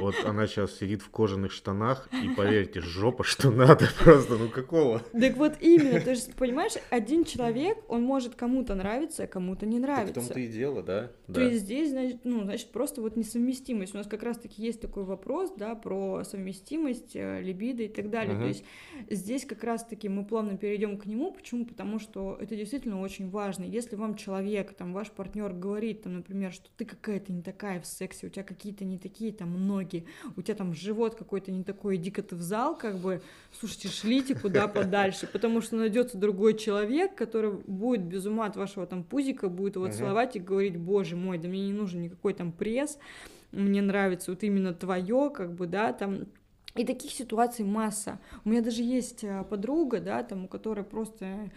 Вот 0.00 0.14
она 0.24 0.46
сейчас 0.46 0.76
сидит 0.78 1.02
в 1.02 1.10
кожаных 1.10 1.52
штанах, 1.52 2.08
и 2.12 2.28
поверьте, 2.30 2.80
жопа, 2.80 3.24
что 3.24 3.50
надо 3.50 3.88
просто, 3.98 4.36
ну 4.36 4.48
какого? 4.48 5.00
Так 5.12 5.36
вот 5.36 5.54
именно, 5.60 6.00
то 6.00 6.10
есть, 6.10 6.34
понимаешь, 6.34 6.72
один 6.90 7.24
человек, 7.24 7.78
он 7.88 8.02
может 8.02 8.34
кому-то 8.34 8.74
нравиться, 8.74 9.24
а 9.24 9.26
кому-то 9.26 9.66
не 9.66 9.78
нравится. 9.78 10.14
Так 10.14 10.24
в 10.24 10.26
том-то 10.26 10.40
и 10.40 10.48
дело, 10.48 10.82
да? 10.82 11.10
То 11.26 11.34
да. 11.34 11.42
есть 11.44 11.62
здесь, 11.62 11.90
значит, 11.90 12.20
ну, 12.24 12.42
значит, 12.42 12.70
просто 12.72 13.00
вот 13.00 13.16
несовместимость. 13.16 13.94
У 13.94 13.98
нас 13.98 14.06
как 14.06 14.22
раз-таки 14.22 14.62
есть 14.62 14.80
такой 14.80 15.04
вопрос, 15.04 15.52
да, 15.56 15.74
про 15.74 16.24
совместимость, 16.24 17.14
э, 17.14 17.40
либидо 17.40 17.84
и 17.84 17.88
так 17.88 18.10
далее. 18.10 18.34
Угу. 18.34 18.42
То 18.42 18.48
есть 18.48 18.64
здесь 19.10 19.44
как 19.44 19.62
раз-таки 19.64 20.08
мы 20.08 20.24
плавно 20.24 20.56
перейдем 20.56 20.98
к 20.98 21.06
нему. 21.06 21.32
Почему? 21.32 21.64
Потому 21.64 21.98
что 21.98 22.36
это 22.40 22.56
действительно 22.56 23.00
очень 23.00 23.30
важно. 23.30 23.64
Если 23.64 23.96
вам 23.96 24.16
человек, 24.16 24.74
там, 24.74 24.92
ваш 24.92 25.10
партнер 25.10 25.52
говорит, 25.52 26.02
там, 26.02 26.14
например, 26.14 26.52
что 26.52 26.68
ты 26.76 26.84
какая-то 26.84 27.32
не 27.32 27.42
такая 27.42 27.80
в 27.80 27.86
сексе, 27.86 28.26
у 28.26 28.30
тебя 28.30 28.42
какие-то 28.42 28.84
не 28.84 28.98
такие 28.98 29.32
там 29.32 29.66
ноги, 29.66 29.89
ноги, 29.90 30.04
у 30.36 30.42
тебя 30.42 30.54
там 30.54 30.74
живот 30.74 31.14
какой-то 31.14 31.50
не 31.50 31.64
такой, 31.64 31.96
иди-ка 31.96 32.22
ты 32.22 32.36
в 32.36 32.42
зал, 32.42 32.76
как 32.76 32.96
бы, 32.98 33.20
слушайте, 33.58 33.88
шлите 33.88 34.34
куда 34.34 34.68
подальше, 34.68 35.26
потому 35.26 35.60
что 35.60 35.76
найдется 35.76 36.18
другой 36.18 36.56
человек, 36.56 37.14
который 37.14 37.52
будет 37.52 38.02
без 38.02 38.26
ума 38.26 38.46
от 38.46 38.56
вашего 38.56 38.86
там 38.86 39.04
пузика, 39.04 39.48
будет 39.48 39.76
его 39.76 39.88
целовать 39.88 40.36
и 40.36 40.40
говорить, 40.40 40.76
боже 40.76 41.16
мой, 41.16 41.38
да 41.38 41.48
мне 41.48 41.66
не 41.66 41.72
нужен 41.72 42.02
никакой 42.02 42.34
там 42.34 42.52
пресс, 42.52 42.98
мне 43.52 43.82
нравится 43.82 44.30
вот 44.30 44.42
именно 44.42 44.72
твое, 44.72 45.30
как 45.34 45.54
бы, 45.54 45.66
да, 45.66 45.92
там, 45.92 46.26
и 46.76 46.84
таких 46.84 47.10
ситуаций 47.10 47.64
масса. 47.64 48.20
У 48.44 48.50
меня 48.50 48.62
даже 48.62 48.82
есть 48.82 49.24
а, 49.24 49.42
подруга, 49.42 49.98
да, 49.98 50.22
там, 50.22 50.44
у 50.44 50.48
которой 50.48 50.84
просто 50.84 51.50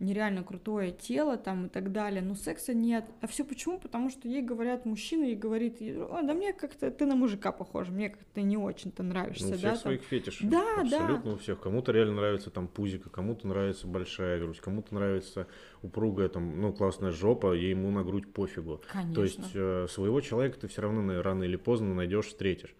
нереально 0.00 0.42
крутое 0.42 0.90
тело 0.90 1.36
там 1.36 1.66
и 1.66 1.68
так 1.68 1.92
далее, 1.92 2.22
но 2.22 2.34
секса 2.34 2.74
нет. 2.74 3.04
А 3.20 3.26
все 3.26 3.44
почему? 3.44 3.78
Потому 3.78 4.10
что 4.10 4.26
ей 4.26 4.42
говорят 4.42 4.86
мужчина, 4.86 5.24
ей 5.24 5.36
говорит, 5.36 5.80
О, 5.80 6.22
да 6.22 6.32
мне 6.32 6.52
как-то 6.52 6.90
ты 6.90 7.06
на 7.06 7.14
мужика 7.14 7.52
похожа, 7.52 7.92
мне 7.92 8.10
как-то 8.10 8.40
не 8.40 8.56
очень-то 8.56 9.02
нравишься, 9.02 9.46
ну, 9.46 9.50
у 9.52 9.56
всех 9.58 9.70
да? 9.72 9.76
своих 9.76 10.00
там... 10.00 10.08
фетишей. 10.08 10.48
Да, 10.48 10.80
Абсолютно 10.80 11.30
да. 11.30 11.32
у 11.32 11.36
всех. 11.36 11.60
Кому-то 11.60 11.92
реально 11.92 12.16
нравится 12.16 12.50
там 12.50 12.66
пузика, 12.66 13.10
кому-то 13.10 13.46
нравится 13.46 13.86
большая 13.86 14.40
грудь, 14.40 14.60
кому-то 14.60 14.94
нравится 14.94 15.46
упругая 15.82 16.28
там, 16.28 16.60
ну, 16.60 16.72
классная 16.72 17.10
жопа, 17.10 17.52
ей 17.52 17.70
ему 17.70 17.90
на 17.90 18.02
грудь 18.02 18.32
пофигу. 18.32 18.82
Конечно. 18.90 19.14
То 19.14 19.22
есть 19.22 19.50
э, 19.54 19.86
своего 19.90 20.20
человека 20.20 20.58
ты 20.60 20.68
все 20.68 20.82
равно 20.82 21.22
рано 21.22 21.44
или 21.44 21.56
поздно 21.56 21.94
найдешь, 21.94 22.26
встретишь. 22.26 22.74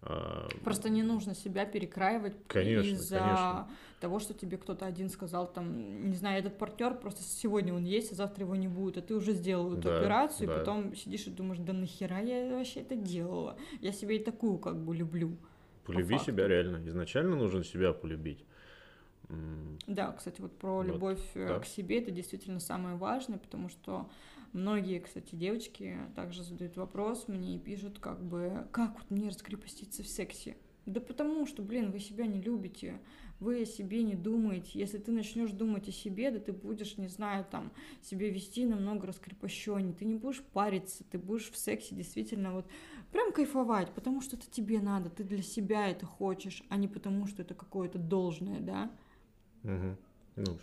А, 0.00 0.48
Просто 0.62 0.88
не 0.88 1.02
нужно 1.02 1.34
себя 1.34 1.64
перекраивать 1.66 2.36
конечно, 2.46 2.88
из-за 2.88 3.18
конечно. 3.18 3.70
того, 4.00 4.20
что 4.20 4.32
тебе 4.32 4.56
кто-то 4.56 4.86
один 4.86 5.08
сказал, 5.08 5.52
там, 5.52 6.08
не 6.08 6.16
знаю, 6.16 6.38
этот 6.38 6.56
партнер 6.56 6.94
просто 6.94 7.22
сегодня 7.22 7.74
он 7.74 7.84
есть, 7.84 8.12
а 8.12 8.14
завтра 8.14 8.44
его 8.44 8.54
не 8.54 8.68
будет, 8.68 8.96
а 8.98 9.02
ты 9.02 9.14
уже 9.14 9.32
сделал 9.32 9.72
эту 9.72 9.88
да, 9.88 9.98
операцию, 9.98 10.46
да. 10.46 10.54
и 10.54 10.58
потом 10.58 10.94
сидишь 10.94 11.26
и 11.26 11.30
думаешь, 11.30 11.58
да 11.58 11.72
нахера 11.72 12.20
я 12.20 12.54
вообще 12.54 12.80
это 12.80 12.94
делала? 12.94 13.56
Я 13.80 13.92
себя 13.92 14.14
и 14.14 14.20
такую 14.20 14.58
как 14.58 14.76
бы 14.76 14.94
люблю. 14.94 15.36
Полюби 15.84 16.16
по 16.16 16.24
себя 16.24 16.46
реально. 16.46 16.86
Изначально 16.86 17.34
нужно 17.34 17.64
себя 17.64 17.92
полюбить. 17.92 18.44
Да, 19.86 20.12
кстати, 20.12 20.40
вот 20.40 20.56
про 20.56 20.76
вот, 20.76 20.86
любовь 20.86 21.20
э, 21.34 21.48
да. 21.48 21.58
к 21.58 21.66
себе 21.66 22.00
это 22.00 22.10
действительно 22.10 22.60
самое 22.60 22.96
важное, 22.96 23.38
потому 23.38 23.68
что 23.68 24.08
Многие, 24.52 25.00
кстати, 25.00 25.34
девочки 25.34 25.96
также 26.16 26.42
задают 26.42 26.76
вопрос 26.76 27.28
мне 27.28 27.56
и 27.56 27.58
пишут, 27.58 27.98
как 27.98 28.22
бы, 28.24 28.66
как 28.72 28.98
вот 28.98 29.10
мне 29.10 29.28
раскрепоститься 29.28 30.02
в 30.02 30.08
сексе? 30.08 30.56
Да 30.86 31.00
потому 31.02 31.46
что, 31.46 31.62
блин, 31.62 31.90
вы 31.90 32.00
себя 32.00 32.26
не 32.26 32.40
любите, 32.40 32.98
вы 33.40 33.62
о 33.62 33.66
себе 33.66 34.02
не 34.02 34.14
думаете. 34.14 34.78
Если 34.78 34.96
ты 34.96 35.12
начнешь 35.12 35.50
думать 35.50 35.86
о 35.86 35.92
себе, 35.92 36.30
да 36.30 36.38
ты 36.38 36.52
будешь, 36.52 36.96
не 36.96 37.08
знаю, 37.08 37.44
там, 37.44 37.72
себя 38.02 38.30
вести 38.30 38.64
намного 38.64 39.06
раскрепощеннее. 39.06 39.92
Ты 39.92 40.06
не 40.06 40.14
будешь 40.14 40.42
париться, 40.42 41.04
ты 41.04 41.18
будешь 41.18 41.50
в 41.50 41.58
сексе 41.58 41.94
действительно 41.94 42.52
вот 42.52 42.66
прям 43.12 43.32
кайфовать, 43.32 43.92
потому 43.92 44.22
что 44.22 44.36
это 44.36 44.50
тебе 44.50 44.80
надо, 44.80 45.10
ты 45.10 45.24
для 45.24 45.42
себя 45.42 45.88
это 45.88 46.06
хочешь, 46.06 46.64
а 46.70 46.76
не 46.76 46.88
потому 46.88 47.26
что 47.26 47.42
это 47.42 47.54
какое-то 47.54 47.98
должное, 47.98 48.60
да? 48.60 48.90
Угу. 49.64 49.96
Ну, 50.36 50.58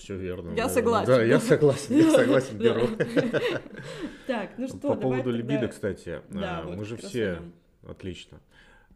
все 0.00 0.16
верно. 0.16 0.54
Я 0.54 0.68
согласен. 0.68 1.06
Да, 1.06 1.22
я 1.22 1.38
согласен, 1.38 1.96
я 1.96 2.10
согласен, 2.10 2.58
беру. 2.58 2.88
Так, 4.26 4.50
ну 4.58 4.68
что, 4.68 4.78
По 4.78 4.94
поводу 4.94 5.30
либидо, 5.30 5.68
кстати, 5.68 6.22
а, 6.34 6.64
мы 6.64 6.84
же 6.84 6.96
все... 6.96 7.42
Отлично. 7.86 8.40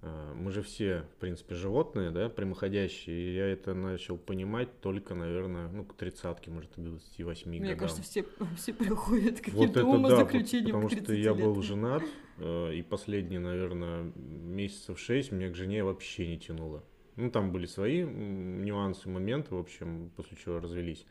А, 0.02 0.34
мы 0.34 0.50
же 0.50 0.62
все, 0.62 1.04
в 1.16 1.20
принципе, 1.20 1.54
животные, 1.54 2.10
да, 2.10 2.28
прямоходящие. 2.28 3.16
И 3.16 3.34
я 3.34 3.46
это 3.46 3.74
начал 3.74 4.18
понимать 4.18 4.80
только, 4.80 5.14
наверное, 5.14 5.68
ну, 5.68 5.84
к 5.84 5.94
тридцатке, 5.94 6.50
может, 6.50 6.72
к 6.72 6.78
28 6.78 7.48
Мне 7.48 7.58
годам. 7.60 7.72
Мне 7.72 7.80
кажется, 7.80 8.02
все, 8.02 8.24
все 8.56 8.72
приходят 8.72 9.40
к 9.40 9.44
каким-то 9.44 9.84
вот 9.84 9.96
умозаключениям 9.96 10.80
да, 10.80 10.86
потому 10.86 11.04
что 11.04 11.14
я 11.14 11.34
был 11.34 11.60
женат, 11.62 12.02
э, 12.38 12.74
и 12.74 12.82
последние, 12.82 13.40
наверное, 13.40 14.12
месяцев 14.14 14.98
шесть 14.98 15.32
меня 15.32 15.50
к 15.50 15.54
жене 15.54 15.84
вообще 15.84 16.26
не 16.28 16.38
тянуло. 16.38 16.84
Ну, 17.16 17.30
там 17.30 17.52
были 17.52 17.66
свои 17.66 18.02
нюансы, 18.02 19.08
моменты, 19.08 19.54
в 19.54 19.58
общем, 19.58 20.10
после 20.16 20.36
чего 20.36 20.58
развелись. 20.58 21.06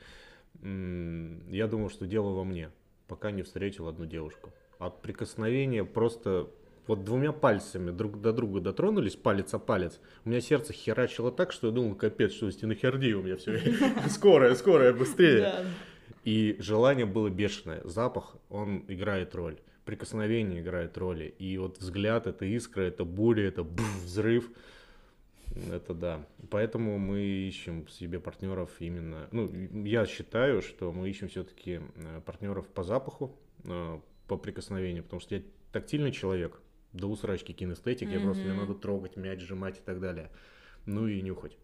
Я 0.61 1.67
думал, 1.67 1.89
что 1.89 2.05
дело 2.05 2.29
во 2.29 2.43
мне, 2.43 2.71
пока 3.07 3.31
не 3.31 3.43
встретил 3.43 3.87
одну 3.87 4.05
девушку. 4.05 4.51
От 4.79 5.01
прикосновения 5.01 5.83
просто 5.85 6.49
вот 6.87 7.03
двумя 7.05 7.31
пальцами 7.31 7.91
друг 7.91 8.19
до 8.19 8.33
друга 8.33 8.59
дотронулись, 8.59 9.15
палец 9.15 9.53
о 9.53 9.59
палец. 9.59 9.99
У 10.25 10.29
меня 10.29 10.41
сердце 10.41 10.73
херачило 10.73 11.31
так, 11.31 11.51
что 11.51 11.67
я 11.67 11.73
думал, 11.73 11.95
капец, 11.95 12.33
что 12.33 12.51
стенохердия 12.51 13.15
у 13.15 13.23
меня 13.23 13.37
все. 13.37 13.59
Скорая, 14.09 14.55
скорая, 14.55 14.93
быстрее. 14.93 15.65
И 16.25 16.57
желание 16.59 17.05
было 17.05 17.29
бешеное. 17.29 17.81
Запах, 17.85 18.35
он 18.49 18.83
играет 18.87 19.33
роль. 19.35 19.59
Прикосновение 19.85 20.61
играет 20.61 20.97
роль. 20.97 21.33
И 21.39 21.57
вот 21.57 21.77
взгляд, 21.79 22.27
это 22.27 22.45
искра, 22.45 22.81
это 22.83 23.03
буря, 23.05 23.47
это 23.47 23.63
взрыв. 23.63 24.49
Это 25.71 25.93
да. 25.93 26.25
Поэтому 26.49 26.97
мы 26.97 27.21
ищем 27.21 27.87
себе 27.87 28.19
партнеров 28.19 28.71
именно. 28.79 29.27
Ну, 29.31 29.51
я 29.85 30.05
считаю, 30.05 30.61
что 30.61 30.91
мы 30.91 31.09
ищем 31.09 31.27
все-таки 31.27 31.81
э, 31.95 32.21
партнеров 32.25 32.67
по 32.67 32.83
запаху, 32.83 33.35
э, 33.63 33.99
по 34.27 34.37
прикосновению, 34.37 35.03
потому 35.03 35.19
что 35.19 35.35
я 35.35 35.43
тактильный 35.71 36.11
человек, 36.11 36.59
до 36.91 37.07
усрачки 37.07 37.53
кинестетик, 37.53 38.07
mm-hmm. 38.07 38.13
я 38.13 38.19
просто 38.19 38.43
мне 38.43 38.53
надо 38.53 38.75
трогать, 38.75 39.17
мяч, 39.17 39.41
сжимать 39.41 39.79
и 39.79 39.81
так 39.81 39.99
далее. 39.99 40.29
Ну 40.85 41.07
и 41.07 41.21
нюхать. 41.21 41.57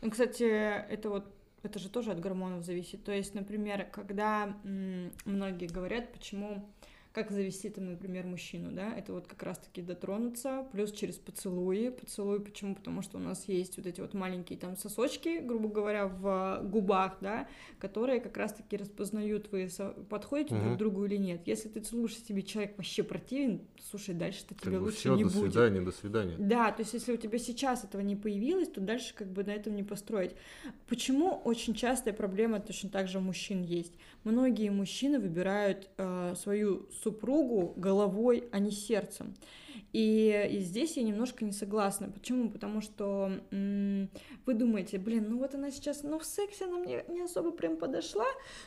Ну, 0.00 0.10
кстати, 0.10 0.42
это 0.42 1.10
вот 1.10 1.32
это 1.62 1.78
же 1.78 1.88
тоже 1.88 2.10
от 2.10 2.20
гормонов 2.20 2.64
зависит. 2.64 3.04
То 3.04 3.12
есть, 3.12 3.34
например, 3.34 3.86
когда 3.92 4.56
м- 4.64 5.12
многие 5.24 5.66
говорят, 5.66 6.12
почему 6.12 6.68
как 7.12 7.30
завести 7.30 7.68
там, 7.68 7.90
например, 7.90 8.26
мужчину, 8.26 8.72
да, 8.72 8.94
это 8.94 9.12
вот 9.12 9.26
как 9.26 9.42
раз-таки 9.42 9.82
дотронуться, 9.82 10.66
плюс 10.72 10.92
через 10.92 11.16
поцелуи. 11.16 11.90
Поцелуи 11.90 12.38
почему? 12.38 12.74
Потому 12.74 13.02
что 13.02 13.18
у 13.18 13.20
нас 13.20 13.48
есть 13.48 13.76
вот 13.76 13.86
эти 13.86 14.00
вот 14.00 14.14
маленькие 14.14 14.58
там 14.58 14.76
сосочки, 14.76 15.40
грубо 15.40 15.68
говоря, 15.68 16.06
в 16.06 16.62
губах, 16.64 17.18
да, 17.20 17.48
которые 17.78 18.20
как 18.20 18.36
раз-таки 18.36 18.76
распознают, 18.76 19.52
вы 19.52 19.68
подходите 20.08 20.54
угу. 20.54 20.62
друг 20.62 20.74
к 20.74 20.78
другу 20.78 21.04
или 21.04 21.16
нет. 21.16 21.42
Если 21.46 21.68
ты 21.68 21.80
целуешь 21.80 22.16
себе 22.16 22.42
человек 22.42 22.76
вообще 22.78 23.02
противен, 23.02 23.60
слушай, 23.90 24.14
дальше-то 24.14 24.54
тебе 24.54 24.72
как 24.72 24.80
лучше 24.80 24.96
все, 24.96 25.14
не 25.14 25.24
до 25.24 25.30
будет. 25.30 25.44
До 25.44 25.50
свидания, 25.50 25.80
до 25.80 25.92
свидания. 25.92 26.36
Да, 26.38 26.72
то 26.72 26.80
есть 26.80 26.94
если 26.94 27.12
у 27.12 27.16
тебя 27.16 27.38
сейчас 27.38 27.84
этого 27.84 28.00
не 28.00 28.16
появилось, 28.16 28.68
то 28.68 28.80
дальше 28.80 29.14
как 29.14 29.30
бы 29.30 29.44
на 29.44 29.50
этом 29.50 29.76
не 29.76 29.82
построить. 29.82 30.32
Почему 30.88 31.42
очень 31.44 31.74
частая 31.74 32.14
проблема 32.14 32.60
точно 32.60 32.88
так 32.88 33.08
же 33.08 33.18
у 33.18 33.20
мужчин 33.20 33.62
есть? 33.62 33.92
Многие 34.24 34.70
мужчины 34.70 35.18
выбирают 35.18 35.90
э, 35.98 36.34
свою 36.36 36.88
супругу 37.02 37.74
головой, 37.76 38.44
а 38.52 38.58
не 38.58 38.70
сердцем. 38.70 39.34
И, 39.92 40.48
и 40.52 40.58
здесь 40.60 40.96
я 40.96 41.02
немножко 41.02 41.44
не 41.44 41.52
согласна. 41.52 42.08
Почему? 42.10 42.50
Потому 42.50 42.80
что 42.80 43.30
м- 43.50 44.08
вы 44.46 44.54
думаете, 44.54 44.98
блин, 44.98 45.26
ну 45.28 45.38
вот 45.38 45.54
она 45.54 45.70
сейчас, 45.70 46.02
ну 46.02 46.18
в 46.18 46.24
сексе 46.24 46.64
она 46.64 46.78
мне 46.78 47.04
не 47.08 47.22
особо 47.22 47.50
прям 47.50 47.76
подошла. 47.76 48.26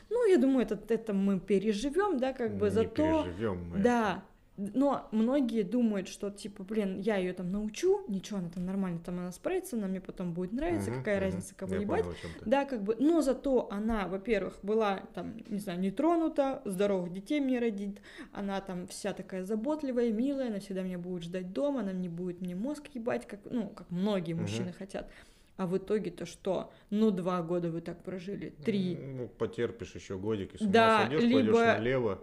Ну, 0.09 0.27
я 0.29 0.37
думаю, 0.37 0.65
это, 0.67 0.79
это 0.93 1.13
мы 1.13 1.39
переживем, 1.39 2.19
да, 2.19 2.33
как 2.33 2.57
бы 2.57 2.65
не 2.65 2.71
зато... 2.71 3.23
Переживем 3.23 3.69
мы. 3.71 3.79
Да, 3.79 4.23
но 4.57 5.07
многие 5.11 5.63
думают, 5.63 6.07
что 6.07 6.29
типа, 6.29 6.63
блин, 6.63 6.99
я 6.99 7.17
ее 7.17 7.33
там 7.33 7.51
научу, 7.51 8.05
ничего, 8.07 8.39
она 8.39 8.49
там 8.49 8.65
нормально 8.65 8.99
там 9.03 9.19
она 9.19 9.31
справится, 9.31 9.75
она 9.75 9.87
мне 9.87 9.99
потом 9.99 10.33
будет 10.33 10.53
нравиться, 10.53 10.91
угу, 10.91 10.99
какая 10.99 11.17
угу. 11.17 11.25
разница, 11.25 11.55
кого 11.55 11.75
я 11.75 11.81
ебать. 11.81 12.03
Понял, 12.03 12.17
да, 12.45 12.65
как 12.65 12.83
бы, 12.83 12.95
но 12.99 13.21
зато 13.21 13.67
она, 13.69 14.07
во-первых, 14.07 14.59
была 14.63 15.03
там, 15.13 15.35
не 15.49 15.59
знаю, 15.59 15.79
не 15.79 15.91
тронута, 15.91 16.61
здоровых 16.63 17.11
детей 17.11 17.41
мне 17.41 17.59
родит, 17.59 18.01
она 18.31 18.61
там 18.61 18.87
вся 18.87 19.13
такая 19.13 19.43
заботливая, 19.43 20.11
милая, 20.11 20.47
она 20.47 20.59
всегда 20.59 20.83
меня 20.83 20.99
будет 20.99 21.23
ждать 21.23 21.51
дома, 21.51 21.81
она 21.81 21.91
не 21.91 22.07
будет 22.07 22.39
мне 22.39 22.55
мозг 22.55 22.87
ебать, 22.93 23.27
как, 23.27 23.39
ну, 23.45 23.67
как 23.69 23.91
многие 23.91 24.33
мужчины 24.33 24.69
угу. 24.69 24.77
хотят. 24.77 25.09
А 25.57 25.67
в 25.67 25.77
итоге-то 25.77 26.25
что? 26.25 26.71
Ну, 26.89 27.11
два 27.11 27.41
года 27.41 27.69
вы 27.69 27.79
так 27.79 28.03
прожили, 28.03 28.49
три. 28.65 28.97
Ну, 28.97 29.27
потерпишь 29.27 29.95
еще 29.95 30.17
годик, 30.17 30.51
если 30.53 30.65
Да, 30.65 31.01
сойдешь, 31.01 31.23
либо- 31.23 31.35
пойдешь 31.35 31.77
налево, 31.77 32.21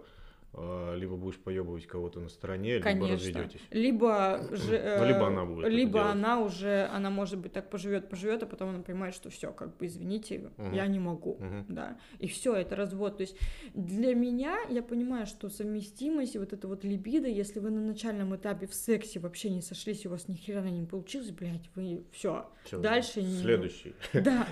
либо 0.55 1.15
будешь 1.15 1.37
поебывать 1.39 1.87
кого-то 1.87 2.19
на 2.19 2.29
стороне, 2.29 2.73
либо 2.75 2.83
Конечно. 2.83 3.15
разведетесь. 3.15 3.59
Либо 3.71 4.39
же, 4.51 4.97
Ну, 4.99 5.05
либо 5.05 5.19
э, 5.21 5.27
она 5.27 5.45
будет 5.45 5.67
либо 5.71 6.09
она 6.11 6.39
уже, 6.41 6.87
она 6.93 7.09
может 7.09 7.39
быть 7.39 7.53
так 7.53 7.69
поживет, 7.71 8.07
поживет, 8.09 8.43
а 8.43 8.45
потом 8.45 8.69
она 8.69 8.79
понимает, 8.83 9.15
что 9.15 9.29
все, 9.31 9.51
как 9.51 9.75
бы 9.77 9.87
извините, 9.87 10.51
Мгм. 10.57 10.73
я 10.73 10.85
не 10.87 10.99
могу, 10.99 11.37
Мгм. 11.39 11.65
да, 11.69 11.97
и 12.19 12.27
все, 12.27 12.53
это 12.53 12.75
развод. 12.75 13.17
То 13.17 13.21
есть 13.21 13.35
для 13.73 14.13
меня 14.13 14.57
я 14.69 14.83
понимаю, 14.83 15.25
что 15.25 15.49
совместимость 15.49 16.35
и 16.35 16.39
вот 16.39 16.53
это 16.53 16.67
вот 16.67 16.83
либидо, 16.83 17.27
если 17.27 17.59
вы 17.59 17.71
на 17.71 17.81
начальном 17.81 18.35
этапе 18.35 18.67
в 18.67 18.73
сексе 18.75 19.19
вообще 19.19 19.49
не 19.49 19.61
сошлись, 19.61 20.05
и 20.05 20.07
у 20.07 20.11
вас 20.11 20.27
ни 20.27 20.35
хера 20.35 20.61
не 20.69 20.85
получилось, 20.85 21.31
блядь, 21.31 21.69
вы 21.75 22.03
все, 22.11 22.45
Дальше 22.71 23.23
не- 23.23 23.41
Следующий. 23.41 23.95
да, 24.13 24.47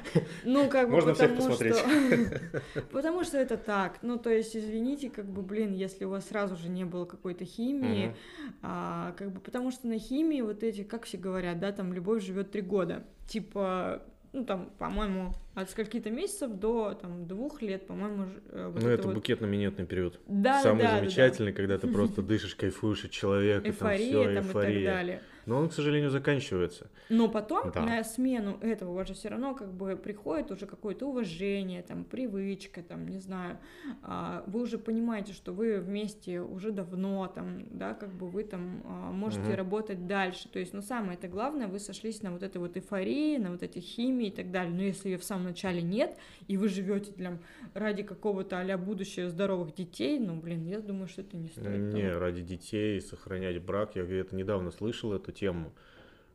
ну 0.45 0.67
как 0.67 0.87
бы 0.87 0.95
Можно 0.95 1.13
всех 1.13 1.35
посмотреть. 1.35 1.75
потому 2.91 3.23
что 3.23 3.37
это 3.37 3.57
так, 3.57 3.99
ну 4.01 4.17
то 4.17 4.29
есть 4.29 4.55
извините, 4.55 5.09
как 5.09 5.25
бы, 5.29 5.41
блин, 5.41 5.73
если 5.73 5.90
у 6.06 6.10
вас 6.10 6.27
сразу 6.27 6.56
же 6.56 6.69
не 6.69 6.86
было 6.86 7.06
какой-то 7.06 7.45
химии, 7.45 8.08
Мгм. 8.08 8.15
а, 8.62 9.13
как 9.17 9.32
бы, 9.32 9.39
потому 9.39 9.71
что 9.71 9.88
на 9.88 9.97
химии 9.99 10.41
вот 10.41 10.63
эти, 10.63 10.84
как 10.84 11.04
все 11.06 11.17
говорят, 11.17 11.60
да, 11.60 11.71
там 11.71 11.93
любовь 11.93 12.23
живет 12.25 12.51
три 12.51 12.62
года. 12.62 13.04
Типа, 13.27 14.04
ну 14.34 14.45
там, 14.45 14.69
по-моему, 14.77 15.34
от 15.56 15.69
скольки-то 15.69 16.10
месяцев 16.10 16.51
до 16.54 16.93
там 16.93 17.27
двух 17.27 17.62
лет, 17.62 17.86
по-моему, 17.88 18.27
э, 18.49 18.71
вот 18.73 18.82
Ну, 18.84 18.89
это 18.89 19.08
вот- 19.08 19.15
букетно-минетный 19.15 19.86
период. 19.86 20.19
Да, 20.27 20.62
Самый 20.63 20.84
да, 20.84 20.88
да, 20.88 20.93
да. 20.93 20.99
замечательный, 20.99 21.51
когда 21.54 21.77
ты 21.77 21.88
просто 21.88 22.21
дышишь, 22.21 22.56
кайфуешь 22.56 23.04
от 23.06 23.12
человека, 23.12 23.63
там 23.73 23.89
Эйфория 23.89 24.23
там 24.23 24.32
и 24.32 24.36
так 24.36 24.45
эйфория. 24.45 24.86
далее. 24.93 25.21
Но 25.45 25.58
он, 25.58 25.69
к 25.69 25.73
сожалению, 25.73 26.10
заканчивается. 26.10 26.89
Но 27.10 27.27
потом 27.30 27.71
Да. 27.71 27.82
на 27.82 28.04
смену 28.04 28.58
этого 28.62 28.91
у 28.91 28.93
вас 28.95 29.08
же 29.08 29.13
все 29.13 29.30
равно 29.30 29.56
как 29.56 29.73
бы 29.73 29.95
приходит 29.95 30.51
уже 30.51 30.65
какое-то 30.65 31.08
уважение, 31.08 31.82
там, 31.82 32.04
привычка, 32.04 32.82
там, 32.84 33.08
не 33.08 33.19
знаю, 33.19 33.58
а, 34.04 34.43
вы 34.47 34.62
уже 34.62 34.77
понимаете, 34.77 35.34
что 35.34 35.51
вы 35.54 35.80
вместе 35.80 36.41
уже 36.41 36.71
давно, 36.71 37.27
там, 37.27 37.65
да, 37.71 37.93
как 37.93 38.13
бы 38.13 38.30
вы 38.30 38.43
там 38.43 38.82
а, 38.86 39.12
можете 39.12 39.41
Мгм. 39.43 39.56
работать 39.56 40.08
дальше. 40.08 40.47
То 40.49 40.60
есть, 40.60 40.73
ну, 40.73 40.82
самое 40.82 41.17
это 41.17 41.27
главное, 41.27 41.67
вы 41.67 41.80
сошлись 41.80 42.21
на 42.21 42.32
вот 42.32 42.43
этой 42.43 42.58
вот 42.58 42.77
эйфории, 42.77 43.38
на 43.38 43.51
вот 43.51 43.63
этой 43.63 43.82
химии 43.82 44.27
и 44.27 44.32
так 44.32 44.51
далее. 44.51 44.73
Но 44.73 44.84
если 44.84 45.10
ее 45.10 45.17
в 45.17 45.23
самом 45.23 45.45
начале 45.45 45.82
нет, 45.82 46.17
и 46.47 46.58
вы 46.58 46.69
живете 46.69 47.12
для, 47.13 47.39
ради 47.73 48.04
какого-то 48.04 48.60
а 48.60 48.77
будущего 48.77 49.30
здоровых 49.30 49.73
детей, 49.73 50.19
ну, 50.19 50.39
блин, 50.39 50.65
я 50.67 50.80
думаю, 50.80 51.08
что 51.08 51.21
это 51.21 51.36
не 51.38 51.49
стоит. 51.49 51.91
того. 51.91 52.04
Не, 52.04 52.12
ради 52.12 52.41
детей 52.41 53.01
сохранять 53.01 53.62
брак. 53.62 53.95
Я 53.95 54.04
это 54.04 54.36
недавно 54.36 54.71
слышал, 54.71 55.13
эту 55.31 55.39
тему. 55.39 55.71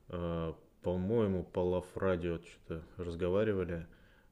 Э, 0.09 0.52
По-моему, 0.82 1.42
по 1.42 1.61
Love 1.61 1.85
Радио 1.96 2.38
что-то 2.38 2.82
разговаривали. 2.96 3.87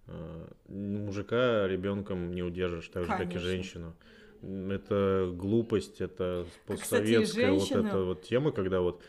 Э, 0.06 0.46
Мужика 0.68 1.66
ребенком 1.66 2.32
не 2.32 2.42
удержишь, 2.42 2.88
так 2.88 3.04
же, 3.04 3.10
как 3.10 3.34
и 3.34 3.38
женщину. 3.38 3.94
Это 4.42 5.32
глупость, 5.34 6.00
это 6.00 6.46
Как, 6.66 6.78
кстати, 6.80 7.00
постсоветская 7.02 7.50
вот 7.52 7.58
женщина- 7.60 7.88
эта 7.88 7.98
вот 8.04 8.22
тема, 8.22 8.52
когда 8.52 8.80
вот 8.80 9.02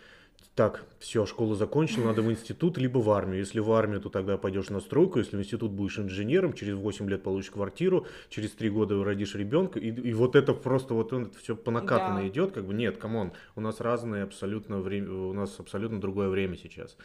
так, 0.56 0.86
все, 1.00 1.26
школу 1.26 1.54
закончил, 1.56 2.06
надо 2.06 2.22
в 2.22 2.32
институт, 2.32 2.78
либо 2.78 3.00
в 3.00 3.10
армию. 3.12 3.40
Если 3.40 3.60
в 3.60 3.70
армию, 3.74 4.00
то 4.00 4.08
тогда 4.10 4.38
пойдешь 4.38 4.70
на 4.70 4.80
стройку. 4.80 5.20
Если 5.20 5.36
в 5.36 5.40
институт 5.42 5.72
будешь 5.72 6.00
инженером, 6.00 6.54
через 6.54 6.76
8 6.76 7.10
лет 7.10 7.24
получишь 7.24 7.52
квартиру, 7.52 8.08
через 8.30 8.52
3 8.52 8.70
года 8.70 9.04
родишь 9.04 9.36
ребенка. 9.36 9.80
И, 9.80 9.90
и 9.90 10.14
вот 10.14 10.38
это 10.38 10.54
просто 10.54 10.94
вот 10.94 11.12
он 11.12 11.30
все 11.44 11.58
по 11.58 11.72
накатанной 11.72 12.24
Да. 12.24 12.28
идет. 12.30 12.54
Как 12.54 12.66
бы 12.66 12.74
нет, 12.74 12.98
come 12.98 13.19
on, 13.19 13.34
у 13.58 13.62
нас 13.62 13.82
разное 13.82 14.24
абсолютно 14.24 14.80
время, 14.80 15.12
у 15.12 15.34
нас 15.34 15.60
абсолютно 15.60 16.00
другое 16.00 16.30
время 16.30 16.56
сейчас. 16.56 16.96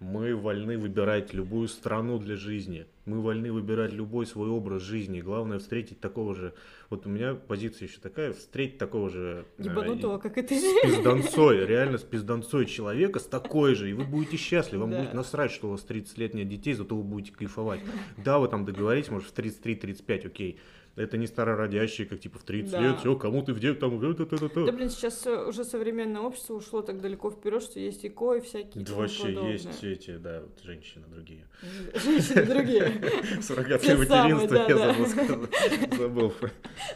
Мы 0.00 0.34
вольны 0.34 0.76
выбирать 0.76 1.32
любую 1.32 1.68
страну 1.68 2.18
для 2.18 2.36
жизни. 2.36 2.86
Мы 3.06 3.20
вольны 3.22 3.52
выбирать 3.52 3.92
любой 3.92 4.26
свой 4.26 4.48
образ 4.48 4.82
жизни. 4.82 5.20
Главное 5.20 5.58
встретить 5.58 6.00
такого 6.00 6.34
же. 6.34 6.52
Вот 6.90 7.06
у 7.06 7.08
меня 7.08 7.34
позиция 7.34 7.86
еще 7.88 8.00
такая: 8.00 8.32
встретить 8.32 8.76
такого 8.76 9.08
же. 9.08 9.46
э, 9.56 9.62
Ебанутого, 9.62 10.18
как 10.18 10.36
и 10.36 10.42
ты. 10.42 10.58
с 10.60 10.82
пизданцой, 10.82 11.64
реально 11.64 11.98
с 11.98 12.02
пизданцой 12.10 12.66
человека, 12.66 13.18
с 13.20 13.24
такой 13.26 13.74
же, 13.76 13.88
и 13.88 13.92
вы 13.92 14.04
будете 14.04 14.36
счастливы, 14.36 14.82
вам 14.82 14.90
Да. 14.90 14.98
будет 15.02 15.14
насрать, 15.14 15.52
что 15.52 15.68
у 15.68 15.70
вас 15.70 15.82
30 15.82 16.18
лет 16.18 16.34
нет 16.34 16.48
детей, 16.48 16.74
зато 16.74 16.96
вы 16.96 17.02
будете 17.04 17.32
кайфовать. 17.32 17.80
Да, 18.16 18.38
вы 18.40 18.48
там 18.48 18.64
договоритесь, 18.64 19.10
может, 19.10 19.28
в 19.28 19.32
33-35, 19.34 20.26
окей. 20.26 20.58
Это 20.96 21.16
не 21.18 21.26
старородящие, 21.26 22.06
как 22.06 22.20
типа 22.20 22.38
в 22.38 22.44
30 22.44 22.70
Да. 22.70 22.80
лет, 22.80 22.98
все, 23.00 23.16
кому 23.16 23.42
ты 23.42 23.52
в 23.52 23.58
дев 23.58 23.78
там, 23.80 23.98
э, 24.00 24.14
та-та-та-та». 24.14 24.64
Да, 24.66 24.72
блин, 24.72 24.90
сейчас 24.90 25.26
э, 25.26 25.44
уже 25.48 25.64
современное 25.64 26.20
общество 26.20 26.54
ушло 26.54 26.82
так 26.82 27.00
далеко 27.00 27.30
вперед, 27.32 27.62
что 27.62 27.80
есть 27.80 28.04
ИКО 28.06 28.34
и 28.36 28.40
всякие 28.40 28.84
Да 28.84 28.94
вообще 28.94 29.24
подобное. 29.26 29.52
есть 29.52 29.82
эти, 29.84 30.16
да, 30.16 30.42
вот 30.42 30.60
женщины 30.62 31.04
другие. 31.08 31.46
Женщины 32.04 32.44
другие. 32.44 33.02
Суррогатное 33.42 33.96
материнство, 33.96 34.54
я 34.68 34.76
забыл 34.76 35.06
сказать. 35.06 35.94
Забыл. 35.98 36.32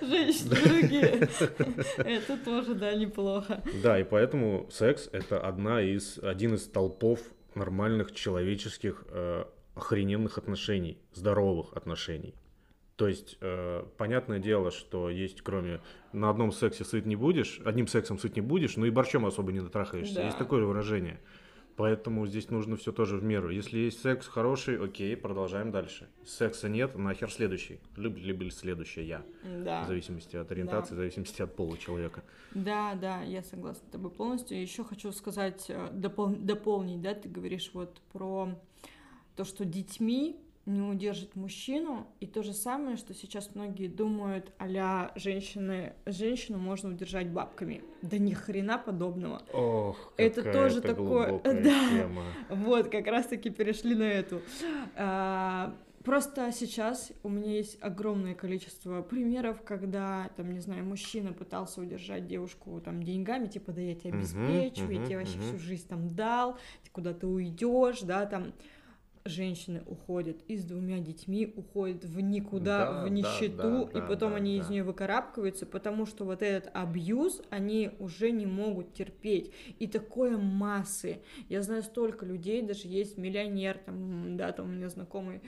Женщины 0.00 0.56
другие. 0.64 1.28
Это 1.98 2.36
тоже, 2.44 2.74
да, 2.74 2.94
неплохо. 2.94 3.62
Да, 3.82 3.98
и 3.98 4.04
поэтому 4.04 4.68
секс 4.70 5.08
это 5.10 5.40
одна 5.40 5.82
из, 5.82 6.18
один 6.22 6.54
из 6.54 6.68
толпов 6.68 7.20
нормальных 7.56 8.12
человеческих 8.14 9.04
э, 9.10 9.44
охрененных 9.74 10.38
отношений, 10.38 10.98
здоровых 11.14 11.72
отношений. 11.74 12.34
То 12.98 13.06
есть, 13.06 13.38
э, 13.40 13.84
понятное 13.96 14.40
дело, 14.40 14.72
что 14.72 15.08
есть, 15.08 15.42
кроме 15.42 15.80
на 16.12 16.30
одном 16.30 16.50
сексе 16.50 16.84
сыт 16.84 17.06
не 17.06 17.14
будешь, 17.14 17.60
одним 17.64 17.86
сексом 17.86 18.18
сыт 18.18 18.34
не 18.34 18.42
будешь, 18.42 18.76
но 18.76 18.86
и 18.86 18.90
борщом 18.90 19.24
особо 19.24 19.52
не 19.52 19.60
дотрахаешься. 19.60 20.16
Да. 20.16 20.24
Есть 20.24 20.36
такое 20.36 20.64
выражение. 20.64 21.20
Поэтому 21.76 22.26
здесь 22.26 22.50
нужно 22.50 22.76
все 22.76 22.90
тоже 22.90 23.16
в 23.16 23.22
меру. 23.22 23.50
Если 23.50 23.78
есть 23.78 24.02
секс 24.02 24.26
хороший, 24.26 24.84
окей, 24.84 25.16
продолжаем 25.16 25.70
дальше. 25.70 26.08
Секса 26.26 26.68
нет, 26.68 26.96
нахер 26.98 27.30
следующий. 27.30 27.78
Люб, 27.94 28.18
либо 28.18 28.50
следующая. 28.50 29.22
Да. 29.44 29.84
В 29.84 29.86
зависимости 29.86 30.34
от 30.34 30.50
ориентации, 30.50 30.94
в 30.94 30.96
зависимости 30.96 31.40
от 31.40 31.54
пола 31.54 31.78
человека. 31.78 32.24
Да, 32.52 32.96
да, 32.96 33.22
я 33.22 33.44
согласна 33.44 33.86
с 33.86 33.92
тобой 33.92 34.10
полностью. 34.10 34.60
Еще 34.60 34.82
хочу 34.82 35.12
сказать, 35.12 35.66
э, 35.68 35.88
допол- 35.92 36.36
дополнить, 36.36 37.00
да, 37.00 37.14
ты 37.14 37.28
говоришь 37.28 37.70
вот 37.74 38.00
про 38.12 38.58
то, 39.36 39.44
что 39.44 39.64
детьми 39.64 40.40
не 40.68 40.82
удержит 40.82 41.34
мужчину, 41.34 42.06
и 42.20 42.26
то 42.26 42.42
же 42.42 42.52
самое, 42.52 42.96
что 42.96 43.14
сейчас 43.14 43.54
многие 43.54 43.88
думают, 43.88 44.52
а 44.58 45.10
женщины, 45.16 45.94
женщину 46.06 46.58
можно 46.58 46.90
удержать 46.90 47.28
бабками. 47.30 47.82
Да 48.02 48.18
ни 48.18 48.32
хрена 48.34 48.78
подобного. 48.78 49.42
Ох, 49.52 50.12
Это 50.16 50.42
тоже 50.42 50.78
это 50.80 50.94
такое- 50.94 51.40
да. 51.42 51.88
тема. 51.90 52.22
Вот, 52.50 52.88
как 52.88 53.06
раз-таки 53.06 53.50
перешли 53.50 53.94
на 53.94 54.04
эту. 54.04 54.42
А, 54.96 55.74
Просто 56.04 56.52
сейчас 56.52 57.12
у 57.22 57.28
меня 57.28 57.56
есть 57.56 57.76
огромное 57.82 58.34
количество 58.34 59.02
примеров, 59.02 59.62
когда, 59.62 60.30
там, 60.36 60.52
не 60.52 60.60
знаю, 60.60 60.82
мужчина 60.84 61.34
пытался 61.34 61.82
удержать 61.82 62.26
девушку 62.26 62.80
там 62.82 63.02
деньгами, 63.02 63.46
типа, 63.46 63.72
да 63.72 63.82
я 63.82 63.94
тебя 63.94 64.14
обеспечу, 64.16 64.90
я 64.90 64.98
мгм, 65.00 65.06
тебе 65.06 65.18
вообще 65.18 65.36
мгм. 65.38 65.46
всю 65.48 65.58
жизнь 65.58 65.86
там 65.88 66.08
дал, 66.08 66.54
ты 66.84 66.90
куда 66.92 67.12
ты 67.12 67.26
уйдешь, 67.26 68.00
да, 68.02 68.24
там 68.24 68.54
женщины 69.28 69.82
уходят 69.86 70.38
и 70.48 70.56
с 70.56 70.64
двумя 70.64 70.98
детьми 70.98 71.52
уходят 71.56 72.04
в 72.04 72.20
никуда, 72.20 72.92
Да, 72.92 73.04
в 73.04 73.08
нищету, 73.08 73.84
да, 73.86 73.98
и 73.98 74.00
да, 74.00 74.06
потом 74.06 74.30
да, 74.30 74.36
они 74.36 74.58
из 74.58 74.66
да. 74.66 74.72
нее 74.72 74.82
выкарабкиваются, 74.84 75.66
потому 75.66 76.06
что 76.06 76.24
вот 76.24 76.42
этот 76.42 76.70
абьюз 76.74 77.42
они 77.50 77.90
уже 77.98 78.30
не 78.30 78.46
могут 78.46 78.94
терпеть. 78.94 79.52
И 79.78 79.86
такое 79.86 80.36
массы. 80.36 81.20
Я 81.48 81.62
знаю 81.62 81.82
столько 81.82 82.26
людей, 82.26 82.62
даже 82.62 82.88
есть 82.88 83.16
миллионер, 83.18 83.78
там, 83.78 84.36
да, 84.36 84.52
там 84.52 84.66
у 84.66 84.72
меня 84.72 84.88
знакомый, 84.88 85.40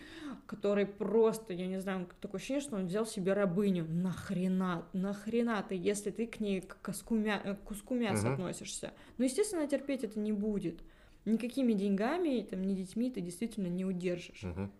который 0.46 0.86
просто, 0.86 1.52
я 1.52 1.66
не 1.66 1.80
знаю, 1.80 2.08
такое 2.20 2.38
ощущение, 2.38 2.60
что 2.62 2.76
он 2.76 2.86
взял 2.86 3.06
себе 3.06 3.32
рабыню. 3.32 3.86
Нахрена? 3.88 4.86
Нахрена 4.92 5.64
ты, 5.68 5.74
если 5.74 6.10
ты 6.10 6.26
к 6.26 6.40
ней 6.40 6.60
к 6.60 6.76
куску, 6.82 7.14
мя- 7.14 7.40
к 7.40 7.64
куску 7.64 7.94
мяса 7.94 8.26
Мгм. 8.26 8.34
относишься? 8.34 8.92
Ну, 9.18 9.24
естественно, 9.24 9.66
терпеть 9.66 10.04
это 10.04 10.18
не 10.20 10.32
будет. 10.32 10.80
Никакими 11.24 11.72
деньгами, 11.74 12.46
там, 12.48 12.62
ни 12.62 12.74
детьми 12.74 13.10
ты 13.10 13.20
действительно 13.20 13.66
не 13.66 13.84
удержишь. 13.84 14.42
Мгм. 14.42 14.72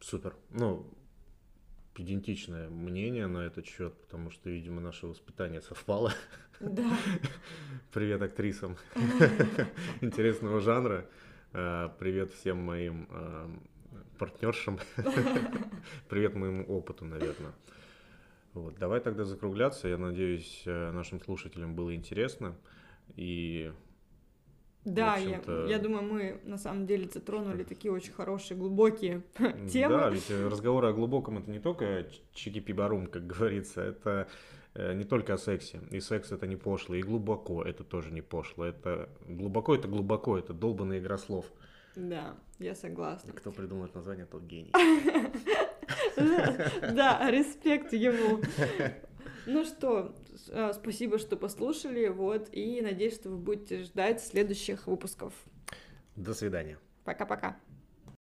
Супер. 0.00 0.34
Ну, 0.50 0.86
идентичное 1.96 2.68
мнение 2.68 3.26
на 3.26 3.46
этот 3.46 3.66
счет, 3.66 3.94
потому 4.02 4.30
что, 4.30 4.50
видимо, 4.50 4.80
наше 4.80 5.06
воспитание 5.06 5.60
совпало. 5.60 6.12
Да. 6.60 6.96
Привет 7.92 8.22
актрисам 8.22 8.76
интересного 10.00 10.60
жанра. 10.60 11.06
Э, 11.52 11.88
Привет 11.98 12.32
всем 12.32 12.58
моим 12.58 13.08
э, 13.10 13.48
партнершам. 14.18 14.78
Привет 16.08 16.34
моему 16.34 16.64
опыту, 16.64 17.04
наверное. 17.04 17.52
Вот, 18.54 18.76
давай 18.78 19.00
тогда 19.00 19.24
закругляться. 19.24 19.88
Я 19.88 19.98
надеюсь, 19.98 20.62
э, 20.66 20.90
нашим 20.92 21.20
слушателям 21.20 21.74
было 21.74 21.94
интересно. 21.94 22.56
И 23.16 23.72
Да, 24.84 25.16
я, 25.16 25.40
я 25.66 25.78
думаю, 25.78 26.02
мы 26.02 26.40
на 26.44 26.58
самом 26.58 26.86
деле 26.86 27.08
затронули 27.08 27.64
такие 27.64 27.90
очень 27.90 28.12
хорошие, 28.12 28.56
глубокие 28.56 29.22
темы. 29.72 29.96
Да, 29.96 30.10
ведь 30.10 30.30
э, 30.30 30.48
разговоры 30.48 30.88
о 30.88 30.92
глубоком 30.92 31.38
это 31.38 31.50
не 31.50 31.58
только 31.58 32.06
чики-пибарум, 32.34 33.06
как 33.06 33.26
говорится, 33.26 33.80
это 33.80 34.28
э, 34.74 34.92
не 34.94 35.04
только 35.04 35.34
о 35.34 35.38
сексе. 35.38 35.80
И 35.90 36.00
секс 36.00 36.32
это 36.32 36.46
не 36.46 36.56
пошло, 36.56 36.94
и 36.94 37.02
глубоко 37.02 37.62
это 37.62 37.82
тоже 37.82 38.12
не 38.12 38.20
пошло. 38.20 38.64
Это 38.64 39.08
глубоко 39.26 39.74
это 39.74 39.88
глубоко, 39.88 40.36
это 40.38 40.52
долбанная 40.52 40.98
игра 40.98 41.16
слов. 41.16 41.46
Да, 41.96 42.36
я 42.58 42.74
согласна. 42.74 43.32
Кто 43.32 43.52
придумает 43.52 43.94
название, 43.94 44.26
тот 44.26 44.42
гений. 44.42 44.72
Да, 46.16 47.30
респект 47.30 47.92
ему. 47.92 48.40
Ну 49.46 49.64
что, 49.64 50.14
спасибо, 50.72 51.18
что 51.18 51.36
послушали, 51.36 52.08
вот, 52.08 52.48
и 52.52 52.80
надеюсь, 52.80 53.14
что 53.14 53.30
вы 53.30 53.36
будете 53.38 53.82
ждать 53.82 54.22
следующих 54.22 54.86
выпусков. 54.86 55.32
До 56.16 56.34
свидания. 56.34 56.78
Пока-пока. 57.04 57.56